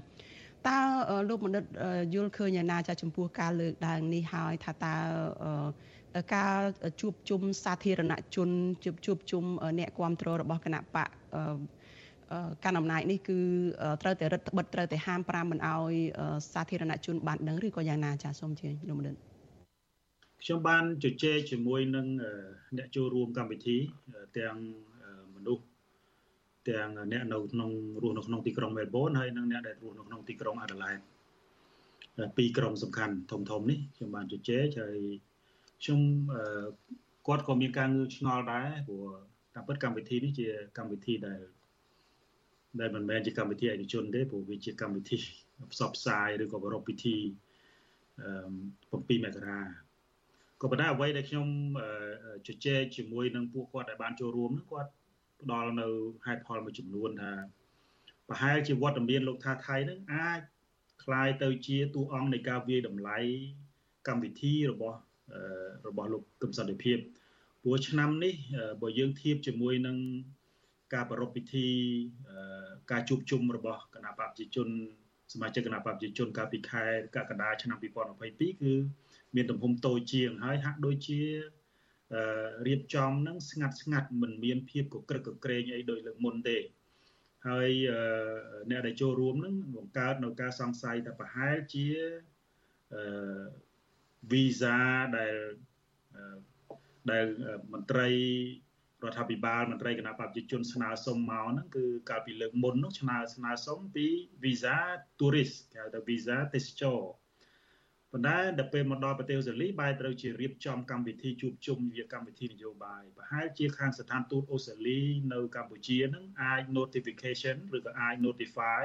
[0.69, 0.79] តើ
[1.29, 1.65] លោកមនិត
[2.15, 4.95] យល់ឃើញយ៉ាងណាចាចំពោះការលើកឡើងនេះហើយថាតើ
[6.35, 6.59] ការ
[7.01, 8.51] ជួបជុំសាធារណជន
[8.85, 9.45] ជួបជួបជុំ
[9.79, 11.09] អ្នកគ្រប់គ្រងរបស់គណៈបក
[12.65, 13.39] កាន់អំណាចនេះគឺ
[14.03, 15.95] ត្រូវតែរឹតបន្តឹងត្រូវតែហាម5មិនឲ្យ
[16.53, 19.15] សាធារណជនបានដឹងឬក៏យ៉ាងណាចាសូមជឿលោកមនិត
[20.43, 22.07] ខ្ញុំបានជជែកជាមួយនឹង
[22.77, 23.77] អ្នកចូលរួមកម្មវិធី
[24.39, 24.57] ទាំង
[25.35, 25.65] មនុស្ស
[26.69, 27.71] ទាំងអ្នកនៅក្នុង
[28.03, 34.99] រស់នៅក្នុងទីក្រុងមែលប៊នហើយនិងអ្នកដែលរស់នៅក្នុងទីក្រុងអាដាលេដពីរក្រុងសំខាន់ធំធំនេះខ្ញុំបានជជែកហើយ
[35.83, 36.01] ខ្ញុំ
[37.27, 39.05] គាត់ក៏មានការងឿងឆ្ងល់ដែរព្រោះ
[39.55, 40.47] តាមពិតកម្មវិធីនេះជា
[40.79, 41.41] កម្មវិធីដែល
[42.81, 45.17] ដែលមិនមែនជាកម្មវិធីឯកជនទេព្រោះវាជាកម្មវិធី
[45.73, 47.17] ផ្សព្វផ្សាយឬក៏ប្រពៃពិធី
[48.21, 49.61] អឺ7មករា
[50.61, 51.49] ក៏ប៉ុន្តែអ្វីដែលខ្ញុំ
[52.47, 54.91] ជជែកជាមួយនឹងពួកគាត់ដែលបានចូលរួមនោះគាត់
[55.42, 55.88] ផ្ដល់នៅ
[56.26, 57.34] ហេតុផលមួយចំនួនថា
[58.28, 60.42] ប្រហែលជាវត្តមានលោកថាថៃនឹងអាច
[61.04, 63.18] คล้ายទៅជាតួអង្គនៃការវាយតម្លៃ
[64.08, 64.98] កម្មវិធីរបស់
[65.88, 66.98] របស់លោកកឹមសន្តិភាព
[67.64, 68.34] ព្រោះឆ្នាំនេះ
[68.82, 69.98] បើយើងធៀបជាមួយនឹង
[70.94, 71.68] ការប្រារព្ធពិធី
[72.92, 74.68] ការជួបជុំរបស់គណៈបព្វជិជន
[75.34, 76.84] សមាជិកគណៈបព្វជិជនកាលពីខែ
[77.16, 78.74] កក្កដាឆ្នាំ2022គឺ
[79.36, 81.20] មានទំហំតូចជាងហើយហាក់ដូចជា
[82.67, 86.59] រៀបចំនឹងស្ងាត់ស្ងាត់មិនមានភាពកក្រឹកកក្រែងអីដោយលើកមុនទេ
[87.49, 87.71] ហើយ
[88.71, 91.87] អ្នកដែលចូលរួមនឹងបង្កើតនៅការសង្ស័យថាប្រហែលជា
[92.95, 93.45] អឺ
[94.33, 94.77] វីសា
[95.19, 95.35] ដែល
[97.11, 97.27] ដែល
[97.73, 98.09] មន្ត្រី
[99.05, 104.07] រដ្ឋាភិបាលមន្ត្រីគណៈបព្វជិជនស្នើសុំមកហ្នឹងគឺកាលពីលើកមុននោះស្នើស្នើសុំពី
[104.45, 104.77] វីសា
[105.19, 107.01] tourist គេហៅថាវីសាទេសចរ
[108.13, 115.01] ប៉ុន្តែដល់ពេលមកដល់ប្រទេសអូស្ត្រាលីបែរត្រូវជារៀបចំកម្មវិធីជួបជុំវាកម្មវិធីនយោបាយប្រហែលជាខាងស្ថានទូតអូស្ត្រាលី
[115.33, 118.83] នៅកម្ពុជានឹងអាច notification ឬក៏អាច notify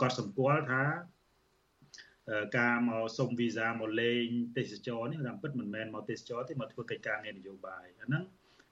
[0.00, 0.84] កត់សម្គាល់ថា
[2.58, 4.26] ការមកសុំវីសាមកលេង
[4.56, 8.24] ទេសចរនេះតាមពិតមិនមែនមកទេសចរទេមកធ្វើកិច្ចការងារនយោបាយអាហ្នឹង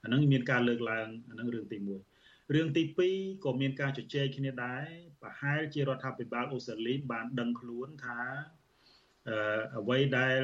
[0.03, 1.77] អាហ្នឹងមានការលើកឡើងអាហ្នឹងរឿងទី
[2.15, 2.83] 1រឿងទី
[3.15, 4.85] 2ក៏មានការជជែកគ្នាដែរ
[5.21, 8.21] ប្រហែលជារដ្ឋាភិបាលអូស្ត្រាលីបានដឹងខ្លួនថា
[9.77, 10.39] អ្វីដែល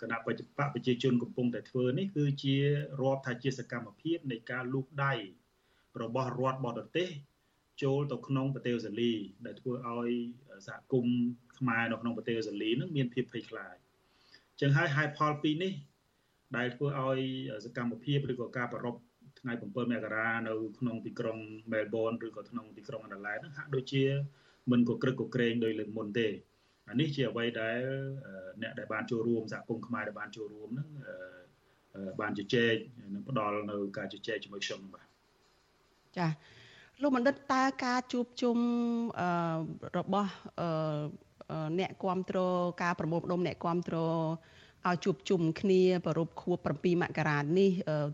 [0.00, 2.56] គណៈបច្ចុប្បន្នប្រជាជនកំពុងតែធ្វើនេះគឺជា
[3.00, 5.14] រាប់ថាជាសកម្មភាពនៃការលូកដៃ
[6.02, 7.08] របស់រដ្ឋបរទេស
[7.82, 9.12] ចូលទៅក្នុងប្រទេសអូស្ត្រាលី
[9.46, 10.10] ដែលធ្វើឲ្យ
[10.66, 11.18] សហគមន៍
[11.58, 13.76] ខ្មែរនៅក្នុងប្រទេសអូស្ត្រាលីនឹងមានភាពភ័យខ្លាច
[14.60, 15.72] ចឹងហើយហេតុផលពីរនេះ
[16.56, 17.20] ដែលធ្វើឲ្យ
[17.64, 18.94] សកម្មភាពឬក៏ការប្ររព
[19.40, 21.38] ថ្ងៃ7មករានៅក្នុងទីក្រុង
[21.72, 24.04] មែលប៊នឬក៏ក្នុងទីក្រុងអាដាលេដហ្នឹងហាក់ដូចជា
[24.70, 26.28] មិនកក្រឹកកក្រែងដោយលើកមុនទេ
[26.88, 27.80] អានេះជាអ្វីដែល
[28.62, 30.88] អ្នកដែលបានចូលរួមសហគមន៍ខ្មែរដែលបានចូលរួមហ្នឹង
[32.20, 32.74] បានជជែក
[33.14, 35.06] និងផ្ដល់នៅការជជែកជាមួយខ្ញុំបាទ
[36.18, 36.26] ចា
[37.02, 38.58] លោកបណ្ឌិតតើការជួបជុំ
[39.96, 40.30] របស់
[41.78, 44.20] អ្នកគ្រប់គ្រងការប្រមូលផ្ដុំអ្នកគ្រប់គ្រង
[44.86, 47.70] ឲ្យជួបជុំគ្នាប្រពខួប7មករានេះ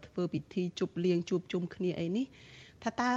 [0.07, 2.27] ធ្វើពិធីជប់លៀងជួបជុំគ្នាអីនេះ
[2.85, 3.11] ថាតើ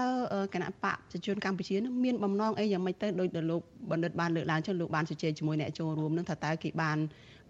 [0.53, 3.61] គណៈបកប្រជាជនកម្ពុជានឹងមានបំណងអីយ៉ាងម៉េចទៅដោយលោក
[3.91, 6.97] បណ្ឌិតបានលើកឡើងចឹងលោកបានជជែកជាមួយអ្នកចូលរួមនឹងថាតើគេបាន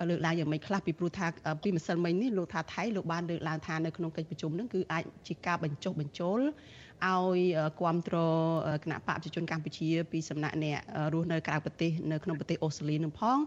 [0.09, 1.27] លើកឡើងយ៉ាងម៉េចខ្លះពីព្រោះថា
[1.63, 6.39] ពីម្សិលមិញនេះលោកថាថៃលោកបានលើកឡើងថានៅក្នុងកិច្ចប្រជុំនឹងគឺអាចជាការបញ្ចុះបញ្ចូល
[7.03, 7.39] ឲ្យ
[7.79, 10.79] គ្រប់គ្រងគណៈបកប្រជាជនកម្ពុជាពីសំណាក់អ្នក
[11.13, 13.37] រស់នៅក្រៅប្រទេសនៅក្នុងប្រទេសអូស្ត្រាលីនឹងផង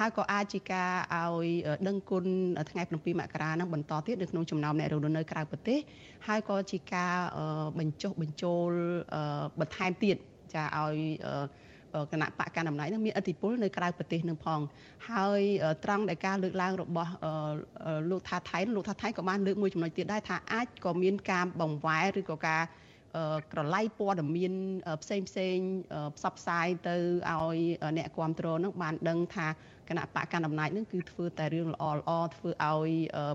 [0.00, 1.48] ហើយក៏អាចជាការឲ្យ
[1.88, 2.24] ដឹងគុណ
[2.70, 5.78] ថ្ងៃ7មករានឹងបន្តទៀតនៅក្នុងចំណោមអ្នករស់នៅក្រៅប្រទេស
[6.26, 7.14] ហើយក៏ជាការ
[7.78, 8.70] បញ្ចុះបញ្ចូល
[9.60, 10.16] បន្ថែមទៀត
[10.54, 10.96] ចាឲ្យ
[12.12, 14.60] គណៈបកកណ្ដាលអំណាចនឹងមានអធិបុលនៅក្រៅប្រទេសនឹងផង
[15.10, 15.42] ហើយ
[15.84, 17.10] ត្រង់ដែលការលើកឡើងរបស់
[18.10, 22.62] លោកថាថៃលោកថាថៃក៏បានលើកមួយចំណុចទៀតដែរថាអាចក៏មានការបង្វែរឬក៏ការ
[23.52, 24.52] ក្រឡៃព័ត៌មាន
[25.02, 25.56] ផ្សេងផ្សេង
[26.16, 26.96] ផ្សព្វផ្សាយទៅ
[27.30, 27.58] ឲ្យ
[27.96, 29.46] អ្នកគ្រប់គ្រងនឹងបានដឹងថា
[29.88, 32.90] គណៈបកកណ្ដាលអំណាចនឹងគឺធ្វើតែរឿងល្អល្អធ្វើឲ្យ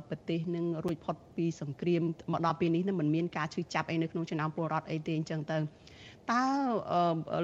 [0.10, 2.02] ប្រទេសនឹងរួចផុតពីសង្គ្រាម
[2.32, 5.58] មកដល់ពេលនេះនឹងមិនមានការឈឺចាប់អីនៅក្នុងចំណោមពលរដ្ឋអីទេអញ្ចឹងទៅ
[6.32, 6.44] តើ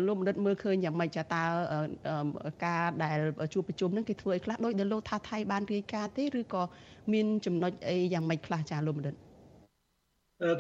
[0.08, 1.44] លោកបណ្ឌិតមើលឃើញយ៉ាងម៉េចតើ
[2.66, 3.18] ការដែល
[3.54, 6.64] ជួបប្រជុំនឹងគេធ្វើឲ្យខ្លះដោយដែលលោកថាថៃបានរាយការណ៍ទេឬក៏
[7.14, 9.16] មានចំណុចអីយ៉ាងម៉េចខ្លះចាលោកបណ្ឌិត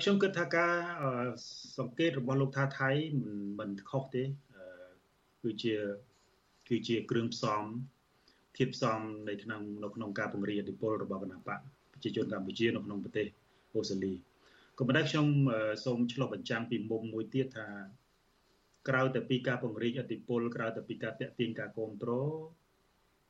[0.02, 0.76] ខ្ញុំគិតថាការ
[1.78, 2.90] សង្កេតរបស់លោកថាថៃ
[3.22, 4.24] មិនមិនខុសទេ
[5.44, 5.76] គឺជា
[6.70, 7.64] គឺជាគ្រឿងផ្សំ
[8.58, 9.00] ធៀបផ្សំ
[9.30, 11.60] នៅក្នុងនៅក្នុងការពង្រីកឥទ្ធិពលរបស់គណបក
[11.94, 13.28] ប្រជាជនកម្ពុជានៅក្នុងប្រទេស
[13.74, 14.14] អូស្ត្រាលី
[14.78, 15.28] ក៏ប៉ុន្តែខ្ញុំ
[15.86, 17.68] សូមឆ្លុះបញ្ចាំងពីមុំមួយទៀតថា
[18.90, 22.32] ក្រៅតែពីការពង្រីកឥទ្ធិពលក្រៅតែពីការតាក់ទាញការគ្រប់គ្រង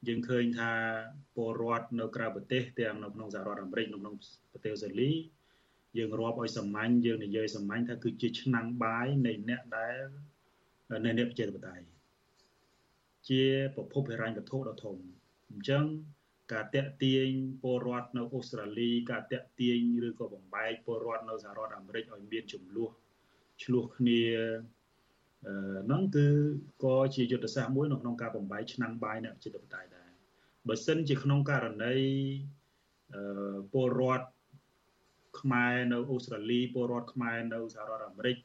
[0.07, 0.71] យើងឃើញថា
[1.35, 4.15] ពលរដ្ឋនៅក្រៅប្រទេសទាំងនៅក្នុងសហរដ្ឋអាមេរិកនៅក្នុង
[4.51, 5.11] ប្រទេសអូស្ត្រាលី
[5.97, 10.05] យើងរាប់ឲ្យសាមញ្ញយើងនិយាយសាមញ្ញថាគឺជាឆ្នាំងបាយនៃអ្នកដែល
[11.05, 11.85] នៅអ្នកប្រជាធិបតេយ្យ
[13.29, 13.43] ជា
[13.75, 14.95] ប្រភពហិរញ្ញវត្ថុដ៏ធំ
[15.51, 15.85] អញ្ចឹង
[16.53, 17.29] ការតាក់ទាញ
[17.61, 22.91] ពលរដ្ឋនៅអូស្ត្រាលីការតាក់ទាញឬក៏បំបែកពលរដ្ឋនៅសហរដ្ឋអាមេរិកឲ្យមានចំនួន
[23.63, 24.21] ឆ្លោះគ្នា
[25.85, 26.27] ហ្នឹងគឺ
[26.83, 30.09] ក៏ជាយុទ្ធសាស្ត្រមួយនៅក្នុងការបំបែកឆ្នាំងបាយអ្នកប្រជាធិបតេយ្យដែរ
[30.67, 31.95] បើសិនជាក្នុងករណី
[33.71, 34.27] ពលរដ្ឋ
[35.41, 38.37] ខ្មែរនៅអូស្ត្រាលីពលរដ្ឋខ្មែរនៅសហរដ្ឋអាមេរិក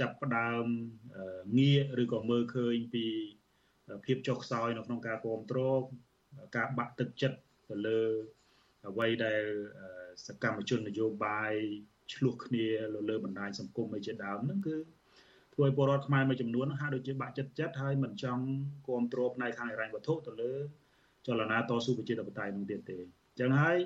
[0.00, 0.64] ចាប់ផ្ដើម
[1.58, 3.06] ងាកឬក៏មើលឃើញពី
[4.04, 5.80] ភាពចុះខ្សោយនៅក្នុងការគ្រប់គ្រង
[6.56, 7.38] ការបាក់ទឹកចិត្ត
[7.70, 8.02] ទៅលើ
[8.88, 9.44] អ្វីដែល
[10.26, 11.52] សកម្មជននយោបាយ
[12.14, 14.76] ឆ្លោះគ្នាលើលើបណ្ដាញសង្គមអីជាដើមហ្នឹងគឺ
[15.54, 18.44] ធ្វើឲ្យពលរដ្ឋខ្មែរមួយចំនួនហាក់ដូចជាបាក់ចិត្តចិត្តហើយមិនចង់
[18.86, 20.52] គ្រប់គ្រងផ្នែកខាងហិរញ្ញវត្ថុទៅលើ
[21.26, 23.76] ចលនាតស៊ូប្រជាធិបតេយ្យនោះទៀតទេអញ្ចឹងហើយ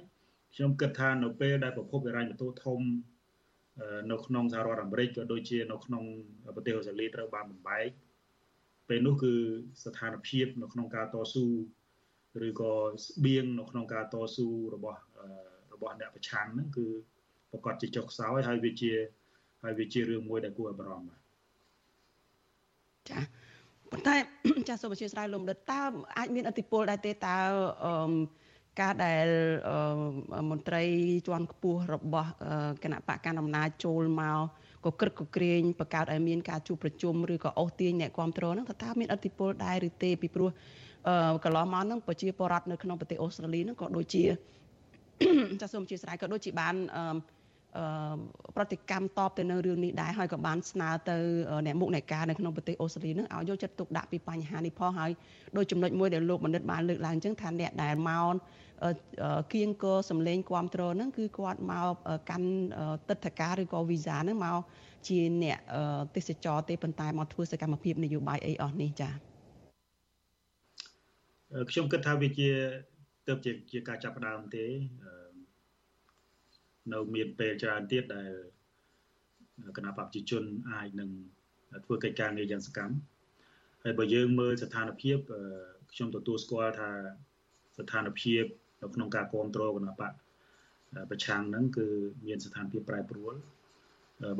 [0.54, 2.80] ខ្ញុំគិតថានៅពេលដែលប្រភពហិរញ្ញវត្ថុធំ
[4.10, 6.04] នៅក្នុងសហរដ្ឋអាមេរិកក៏ដូចជានៅក្នុង
[6.56, 7.88] ប្រទេសអូស្ត្រាលីត្រូវបានបំបែក
[8.88, 9.32] ពេលនោះគឺ
[9.84, 11.44] ស្ថានភាពនៅក្នុងការតស៊ូ
[12.46, 12.72] ឬក៏
[13.06, 15.00] ស្បៀងនៅក្នុងការតស៊ូរបស់
[15.72, 16.86] របស់អ្នកប្រឆាំងហ្នឹងគឺ
[17.52, 18.92] ប្រកាសជាចុះខ្សោយហើយវាជា
[19.62, 21.20] ហើយវាជារឿងមួយដែលគួរឲ្យបារម្ភបាទ
[23.10, 23.20] ចា
[23.90, 24.16] ប៉ុន្តែ
[24.68, 25.80] ចាសសូមអធិស្ឋានលោកដិតតើ
[26.18, 27.38] អាចមានអធិពលដែរទេតើ
[27.84, 27.92] អឺ
[28.80, 29.26] ការដែល
[30.50, 30.82] មន្ត្រី
[31.26, 32.30] ជាន់ខ្ពស់របស់
[32.82, 34.38] គណៈបកកណ្ដាលអំណាចចូលមក
[34.84, 40.50] ក៏ក្រឹកក៏ក្រែងបង្កើតឲ្យមានការជួបប្រជុំឬក៏អូសទាញអ្នកគ្រប់គ្រងហ្នឹងតើមានអធិពលដែរឬទេពីព្រោះ
[41.44, 44.24] កន្លងមកហ្នឹងប្រជាពលរដ្ឋនៅក្នុងប្រទេសអូស្ត្រាលីហ្នឹងក៏ដូចជា
[45.60, 47.04] ចាសសូមអធិស្ឋានក៏ដូចជាបានអឺ
[48.56, 51.16] ប្រតិកម្មតបទៅនៅរឿងនេះដែរហើយក៏បានស្នើទៅ
[51.66, 55.10] អ្នកមុខអ្នកការនៅក្នុងប្រទេសអូស្ត្រាលីនឹងឲ្យយកចិត្តទុកដាក់ពីបញ្ហានេះផងហើយ
[55.56, 58.34] ដោយចំណុចមួយដែលលោកបណ្ឌិតបានលើកឡើងអញ្ចឹងថាអ្នកដែលមក
[59.52, 61.94] គៀងកសម្លេងគ្រប់គ្រងហ្នឹងគឺគាត់មក
[62.30, 62.50] កាន់
[63.08, 64.58] ទឹកធការឬក៏វីសាហ្នឹងមក
[65.08, 65.58] ជាអ្នក
[66.16, 69.14] ទេសចរទេប៉ុន្តែមកធ្វើសកម្មភាពនយោបាយអីអស់នេះចា៎
[71.70, 72.50] ខ្ញុំគិតថាវាជា
[73.28, 74.64] ទៅជាជាការចាប់ផ្ដើមទេ
[76.92, 78.30] នៅមានពេលច្រើនទៀតដែល
[79.76, 80.42] គណៈបព្វជិជន
[80.72, 81.10] អាចនឹង
[81.84, 82.96] ធ្វើកិច្ចការងារយ៉ាងសកម្ម
[83.82, 85.18] ហើយបើយើងមើលស្ថានភាព
[85.92, 86.90] ខ្ញុំទទួលស្គាល់ថា
[87.78, 88.44] ស្ថានភាព
[88.82, 90.12] នៅក្នុងការគ្រប់គ្រងគណៈបក
[91.10, 91.86] ប្រឆាំងហ្នឹងគឺ
[92.26, 93.34] មានស្ថានភាពប្រែប្រួល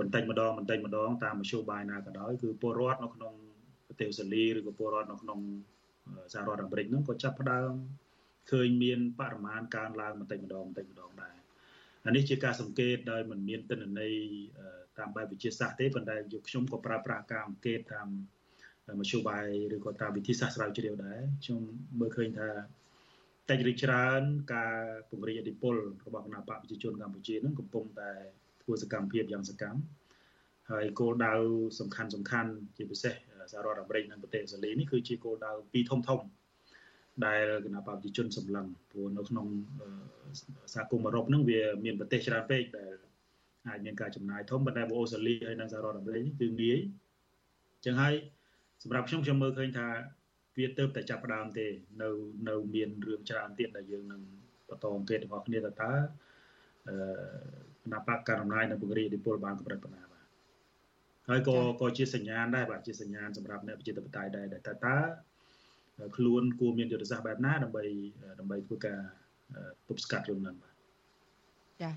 [0.01, 3.35] បន្តិចម្ដងបន្តិចម្ដងតាមមធ្យោបាយណាក៏ដោយគឺពលរដ្ឋនៅក្នុង
[3.89, 5.41] ប្រទេសអូស្ត្រាលីឬក៏ពលរដ្ឋនៅក្នុង
[6.33, 7.73] សហរដ្ឋអាមេរិកហ្នឹងក៏ចាប់ផ្ដើម
[8.51, 11.37] ឃើញមានបរិមាណកើនឡើងបន្តិចម្ដងបន្តិចម្ដងដែរ
[12.07, 14.15] អានេះជាការសង្កេតដោយមិនមានទិន្នន័យ
[14.99, 18.09] តាមបែបវិទ្យាសាស្ត្រទេប៉ុន្តែយកខ្ញុំក៏ប្រើប្រាស់ការអង្កេតតាម
[19.01, 21.61] មធ្យោបាយឬក៏តាមវិធីសាស្ត្រស្រាវជ្រាវដែរខ្ញុំ
[22.01, 22.49] មើលឃើញថា
[23.53, 24.23] តែរីច្រើន
[24.55, 24.77] ការ
[25.11, 25.75] ពង្រីកឥទ្ធិពល
[26.07, 28.11] របស់គណៈបកប្រជាជនកម្ពុជានឹងកំពុងតែ
[28.63, 29.81] ធ្វើសកម្មភាពយ៉ាងសកម្ម
[30.71, 31.35] ហើយគោលដៅ
[31.81, 33.15] សំខាន់សំខាន់ជាពិសេស
[33.53, 36.21] សហរដ្ឋអាមេរិកនិងប្រទេសអូស្ត្រាលីនេះគឺជាគោលដៅពីរធំធំ
[37.27, 39.47] ដែលគណៈបព្វជិជនសម្លឹងព្រោះនៅក្នុង
[40.75, 42.93] សហគមន៍អឺរ៉ុបហ្នឹងវាមានប្រទេសច្រើនពេកដែល
[43.69, 46.79] អាចមានការចំណាយធំប៉ុន្តែអូស្ត្រាលីហើយនិងសហរដ្ឋអាមេរិកគឺងាយ
[47.75, 48.15] អញ្ចឹងហើយ
[48.83, 49.89] សម្រាប់ខ្ញុំខ្ញុំមើលឃើញថា
[50.59, 51.67] វាទៅតែចាប់ផ្ដើមទេ
[52.03, 52.09] នៅ
[52.49, 54.23] នៅមានរឿងច្រើនទៀតដែលយើងនឹង
[54.69, 55.93] បន្តអង្កេតរបស់គ្នាតើតើ
[56.89, 56.97] អឺ
[57.83, 60.27] គណៈបកកណ្ដាលអំណាចនៅពង្រីកឥទ្ធិពលបានកម្រិតប៉ុណ្ណាបាទ
[61.29, 64.97] ហើយក៏ក៏ជាសញ្ញាណដែរបាទជាសញ្ញាណសម្រាប់អ្នកប្រជាធិបតេយ្យដែរដែលតើតើ
[66.17, 67.85] ខ្លួនគួរមានយុទ្ធសាស្ត្របែបណាដើម្បី
[68.41, 69.01] ដើម្បីធ្វើការ
[69.89, 70.75] ទប់ស្កាត់រឿងហ្នឹងបាទ
[71.83, 71.91] ចា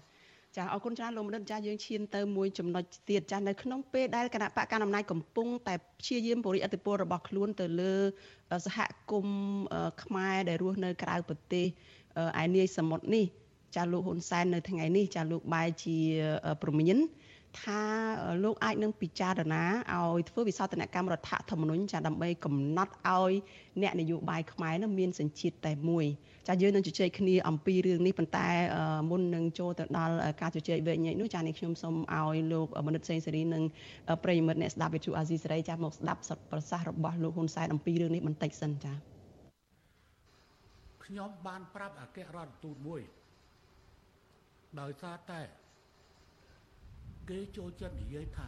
[0.57, 7.93] ចាអរគុណច្រើនលោកមនិតចាយើងឈានទៅមួយចំណុចទៀតចានៅក្នុងពេលដែលគណៈបកកណ្ដាលអំណាចកំពុងតែព្យាយាមពរិអធិពលរបស់ខ្លួនទៅលើ
[8.65, 8.79] សហ
[9.11, 9.37] គមន៍
[10.03, 11.65] ខ្មែរដែលរស់នៅក្រៅប្រទេស
[12.43, 13.25] ឯនាយសមុទ្រនេះ
[13.75, 15.97] ចាលោកហ៊ុនសែននៅថ្ងៃនេះចាលោកបែរជា
[16.61, 16.97] ប្រមាន
[17.61, 17.81] ថា
[18.43, 23.33] លោកអាចនឹងពិចារណាឲ្យធ្វើវិសោធនកម្មរដ្ឋធម្មនុញ្ញចាដើម្បីកំណត់ឲ្យ
[23.81, 26.05] អ្នកនយោបាយខ្មែរនឹងមានសញ្ជាតិតែមួយ
[26.47, 28.47] ចាយើងនឹងជជែកគ្នាអំពីរឿងនេះប៉ុន្តែ
[29.09, 33.63] មុននឹងចូលទៅដល់ការជជែកវែកញែកនោះចានេះខ្ញុំសូមឲ្យលោកមនិតសេងសេរីនិង
[34.23, 38.93] ប្រិយមិត្តអ្នកស្ដាប់វិទ្យុអាស៊ីសេរីចាមកស្ដាប់សតប្រសាសន៍របស់លោកហ៊ុនសែនអំពីរឿងនេះបន្តិចសិនចា
[41.05, 43.01] ខ្ញុំបានប្រាប់អគ្គរដ្ឋទូតមួយ
[44.79, 45.41] ដោយសារតែ
[47.29, 48.47] គេចូលចិត្តនិយាយថា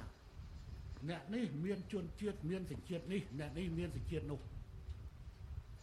[1.10, 4.40] អ្នកនេះមានជនជាតិមានសញ្ជាតិនេះអ្នកនេះមានសញ្ជាតិនោះ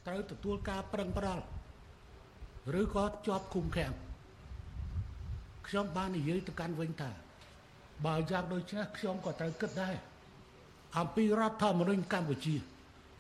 [0.07, 1.41] ត្រូវទទួលការប្រឹងប្រែង
[2.81, 3.93] ឬក៏ជាប់ឃុំឃាំង
[5.67, 7.11] ខ្ញុំបាននិយាយទៅកាន់វិញថា
[8.07, 9.95] បើយ៉ាងដូចនេះខ្ញុំក៏ត្រូវគិតដែរ
[10.99, 12.55] អំពីរដ្ឋធម្មនុញ្ញកម្ពុជា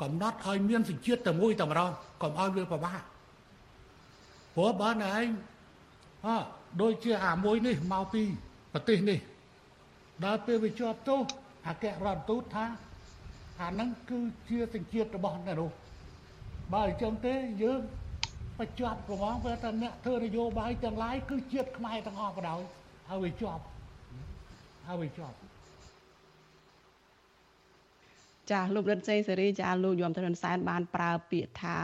[0.03, 1.91] កំណត់ឲ្យមានសញ្ជាតិតែមួយតែម្ដង
[2.22, 3.03] កុំឲ្យវាប្របាក
[4.55, 5.27] ព្រោះបើណែឯង
[6.27, 6.37] អើ
[6.83, 8.22] ដូចជាអាមួយនេះមកពី
[8.72, 9.18] ប្រទេសនេះ
[10.22, 11.20] ដល់ពេលវាជាប់ទោស
[11.68, 12.66] អគ្គរដ្ឋទូតថា
[13.60, 15.70] អាហ្នឹងគឺជាសញ្ជាតិរបស់អ្នកនោះ
[16.72, 17.80] បើអញ្ចឹងទេយើង
[18.58, 22.60] បញ្ចប់ប្រហងពេលថាអ្នកធ្វើនយោបាយទាំងឡាយគឺជាតិខ្មែរទាំងអស់បដ ாய்
[23.08, 23.62] ហើយវាជាប់
[24.86, 25.36] ហើយវាជាប់
[28.53, 31.76] ចាលោករិទ្ធសេសេរីចាលោកយមត្រនសែនបានប្រើពាក្យថា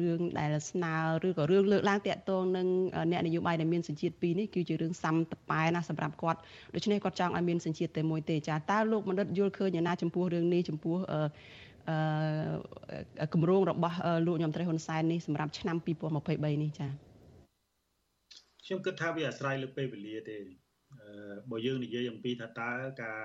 [0.00, 0.94] រឿងដែលស្នើ
[1.26, 2.66] ឬក៏រឿងលើកឡើងតាក់ទងនឹង
[3.12, 6.40] អ្នកនយោបាយដែលមានសញ្ជាតិពីរនេះគឺជារឿងសំតប៉ែណាសម្រាប់គាត់
[6.74, 13.96] ដូច្នេះគាត់ចង់ឲ្យមានសញ្ជាតិតែមួយទេចាតើលោកមនិតយល់ឃើញយ៉ាងណាចំពោះរឿងនេះចំពោះអឺគម្រោងរបស់
[14.26, 16.88] លោកញោមត្រីហ៊ុនសែននេះសម្រាប់ឆ្នាំ2023នេះចា
[18.64, 20.36] ខ្ញុំគិតថាវាអាស្រ័យលើពេលវេលាទេ
[21.50, 22.70] បើយើងនិយាយអំពីថាតើ
[23.02, 23.20] ការ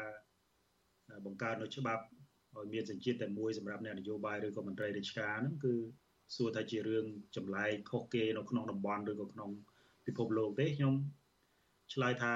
[1.26, 2.04] បង្កើតនៅច្បាប់
[2.58, 5.74] ឲ្យមានសញ្ជាតិតែមួយសម្រាប់អ្នកនយោបាយឬក៏មន្ត្រីរាជការហ្នឹងគឺ
[6.36, 9.50] សួរថាជារឿងចម្លែកខុសគេនៅក្នុងតំបន់ឬក៏ក្នុង
[10.08, 10.94] ពិភពលោកទេខ្ញុំ
[11.94, 12.34] ឆ្លើយថា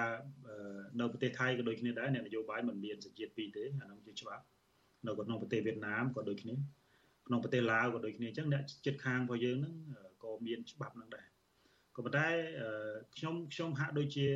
[0.99, 4.43] នៅប្រទេសថៃក៏ដូចគ្នាដែរអ្នកនយោបាយមិនមានសញ្ជាតិពីរទេអានោះជាច្បាប់
[5.07, 6.55] នៅក្នុងប្រទេសវៀតណាមក៏ដូចគ្នា
[7.27, 9.75] ក្នុងប្រទេសឡាវក៏ដូចគ្នាអញ្ចឹងអ្នកជិតខាងរបស់យើងហ្នឹង
[10.23, 11.25] ក៏មានច្បាប់ហ្នឹងដែរ
[11.95, 12.27] ក៏ប៉ុន្តែ
[13.15, 14.27] ខ្ញុំខ្ញុំហាក់ដូចជា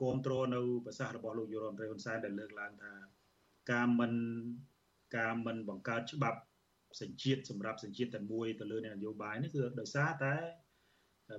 [0.00, 2.92] គ្រប់គ្រងនៅប្រសាសន៍របស់លោកយុរដ្ឋមន្ត្រីហ៊ុនសែនដែលលើកឡើងថា
[3.70, 4.12] ការមិន
[5.16, 6.40] ការមិនបង្កើតច្បាប់
[7.00, 10.34] សញ្ជាតិសម្រាប់សញ្ជាតិតែមួយទៅលើនយោបាយនេះគឺដោយសារតែ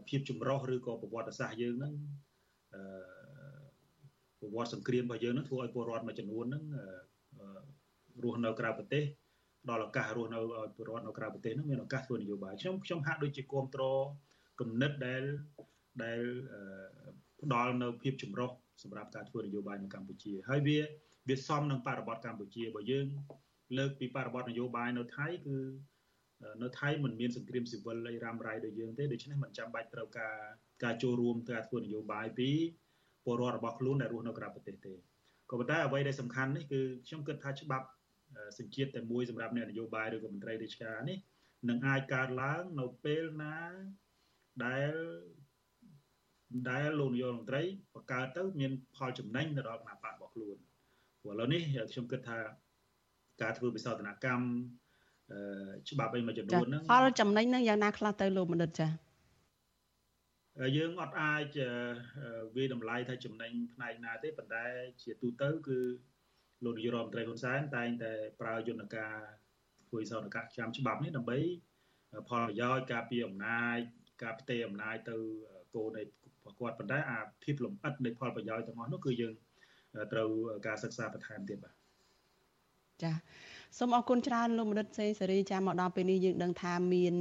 [0.09, 1.93] ភាពចម្រុះឬក៏ប្រវត្តិសាស្ត្រយើងហ្នឹង
[2.73, 2.81] អឺ
[4.39, 6.63] ប្រវត្តិសង្គ្រាមរបស់យើងហ្នឹងធ្វើឲ្យពលរដ្ឋមួយចំនួនហ្នឹង
[8.23, 9.03] រស់នៅក្រៅប្រទេស
[9.69, 14.03] ដល់ឱកាសរស់នៅឲ្យពលរដ្ឋនៅក្រៅប្រទេសហ្នឹងមានឱកាសធ្វើនយោបាយខ្ញុំខ្ញុំហាក់ដូចជាគ្រប់គ្រង
[14.59, 15.23] គំនិតដែល
[16.03, 16.19] ដែល
[17.41, 18.49] ផ្ដល់នៅភាពចម្រុះ
[18.81, 20.79] សម្រាប់ការធ្វើនយោបាយនៅកម្ពុជាហើយវា
[21.29, 23.07] វាសមនឹងបរិបទកម្ពុជាបើយើង
[23.77, 25.57] លើកពីបរិបទនយោបាយនៅថៃគឺ
[26.63, 30.37] នៅថៃមិនមានសង្គ្រាមស៊ីវិលអីរ៉ាំរ៉ៃដូចយើងទេដូច្នេះមិនចាំបាច់ត្រូវការ
[30.83, 32.49] ការចូលរួមការធ្វើនយោបាយពី
[33.25, 34.93] ពលរដ្ឋរបស់ខ្លួនដែលរស់នៅក្រៅប្រទេសទេ
[35.49, 37.87] ក៏ប៉ុន្តែអ្វីដែលសំខាន់នេះគឺខ្ញុំគិតថាច្បាប់
[38.59, 41.17] សញ្ជាតិតែមួយសម្រាប់អ្នកនយោបាយឬក៏មន្ត្រីរាជការនេះ
[41.69, 43.57] នឹងអាចកើតឡើងនៅពេលណា
[44.65, 44.93] ដែល
[46.69, 47.61] ដែលលោកនាយករដ្ឋមន្ត្រី
[47.93, 50.57] បង្កើតទៅមានផលចំណេញទៅដល់គណៈបករបស់ខ្លួន
[51.21, 52.39] ព្រោះឥឡូវនេះខ្ញុំគិតថា
[53.41, 54.45] ការធ្វើបិសោធនកម្ម
[55.89, 58.87] ច្បាប់អីមួយចំនួនហ្នឹងផលចំណេញហ្នឹងយ៉ាងណាខ្លះទៅលោកមនិតចា
[60.77, 61.57] យើងអត់អាច
[62.55, 64.65] វាតម្លៃថាចំណេញផ្នែកណាទេប៉ុន្តែ
[65.01, 65.79] ជាទូទៅគឺ
[66.63, 69.15] លោកនាយករដ្ឋមន្ត្រីហ៊ុនសែនតែងតែប្រើយន្តការ
[69.89, 71.37] ធ្វើសនកម្មចាំច្បាប់នេះដើម្បី
[72.29, 73.77] ផលប្រយោជន៍ការពារអំណាច
[74.23, 75.15] ការផ្ទេរអំណាចទៅ
[75.75, 76.03] គោលនៃ
[76.59, 79.33] គាត់ប៉ុន្តែអាភាពលំអិតនៃផលប្រយោជន៍ទាំងអស់នោះគឺយើង
[80.13, 80.29] ត្រូវ
[80.67, 81.75] ការសិក្សាបន្ថែមទៀតបាទ
[83.03, 83.13] ចា
[83.79, 87.15] សូមអរគុណច្រើនលោកមនិតសេសេរីចាមកដល់ពេលនេះយើងដឹងថាមាន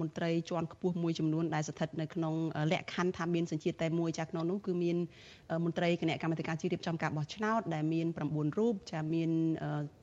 [0.00, 2.34] មន្ត្រីជាន់ខ្ពស់មួយចំនួនដែលស្ថិតនៅក្នុង
[2.72, 4.96] លក្ខខណ្ឌថាមានសញ្ជាតិតែមួយចាក្នុងនោះគឺមាន
[5.64, 9.30] មន្ត្រីគណៈកម្មាធិការជាតិរៀបចំការបោះឆ្នោតដែលមាន9រូបចាមាន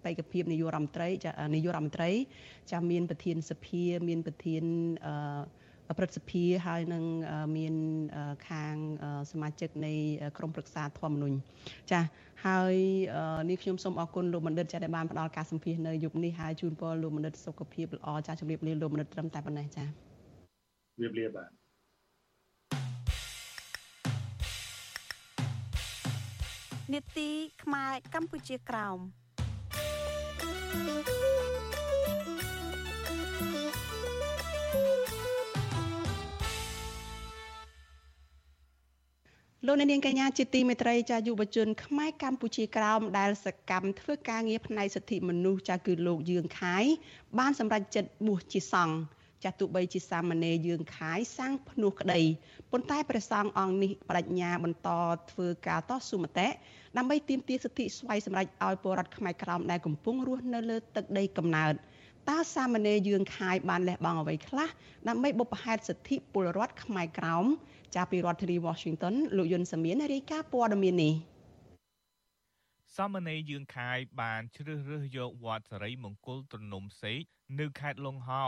[0.03, 2.09] បេក្ខភាពនាយករដ្ឋមន្ត្រីចានាយករដ្ឋមន្ត្រី
[2.71, 4.63] ចាមានប្រធានសភាមានប្រធាន
[5.05, 5.41] អឺ
[5.97, 7.03] ព្រឹទ្ធសភាហើយនឹង
[7.57, 7.75] មាន
[8.49, 8.75] ខាង
[9.31, 9.93] សមាជិកនៃ
[10.37, 11.37] ក្រុមប្រឹក្សាធម្មនុញ្ញ
[11.91, 12.01] ចា
[12.45, 12.75] ហើយ
[13.49, 21.49] នេះខ្ញុំសូមអរគុណលោកបណ្ឌិតចាដែលបានផ្ដល់ការសម្ភាសនៅយប់នេះហើយជូនពរលោកបណ្ឌិតសុខភាពល្អចាជម្រាបលាលោកបណ្ឌិតត្រឹមតែប៉ុណ្ណេះចាជម្រាបលាបាទ
[26.93, 27.29] នេតិ
[27.63, 28.99] ខ្មែរកម្ពុជាក្រោម
[39.65, 46.85] លោកអ្នកនាងកញ្ញាជាទីមេត្រីចាយុវជនខ្មែរកម្ពុជាក្រោមដែលសកម្មធ្វើការងារផ្នែកសិទ្ធិមនុស្សចាគឺលោកយឿងខាយ
[47.39, 48.95] បានសម្រេចចិត្តបួសជាសង្ឃ
[49.43, 52.21] ចាទោះបីជាសាមណេរយឿងខាយសាងភ្នោះក្តី
[52.71, 54.89] ប៉ុន្តែព្រះសង្ឃអង្គនេះបដិញ្ញាបន្ត
[55.31, 56.47] ធ្វើការតស៊ូមតិ
[56.97, 61.73] ដើម្បីទាមទារសិទ្ធិស្វ័យសម្រេចឲ្យពលរដ្ឋខ្មែរក្រោមដែលកំពុងរស់នៅលើទឹកដីកំណើត
[62.29, 64.69] តើសាមណេរយឿងខាយបានលះបង់អ្វីខ្លះ
[65.07, 67.45] ដើម្បីបុព្វហេតុសិទ្ធិពលរដ្ឋខ្មែរក្រោម
[67.95, 71.13] ចាប់ពីរដ្ឋធានី Washington លោកយុនសាមៀនរាយការណ៍ព័ត៌មាននេះ
[72.95, 77.21] សមនេយយឿងខាយបានជ្រើសរើសយកវត្តសរីមង្គលទំនំសេក
[77.59, 78.45] នៅខេត្តលង្ហោ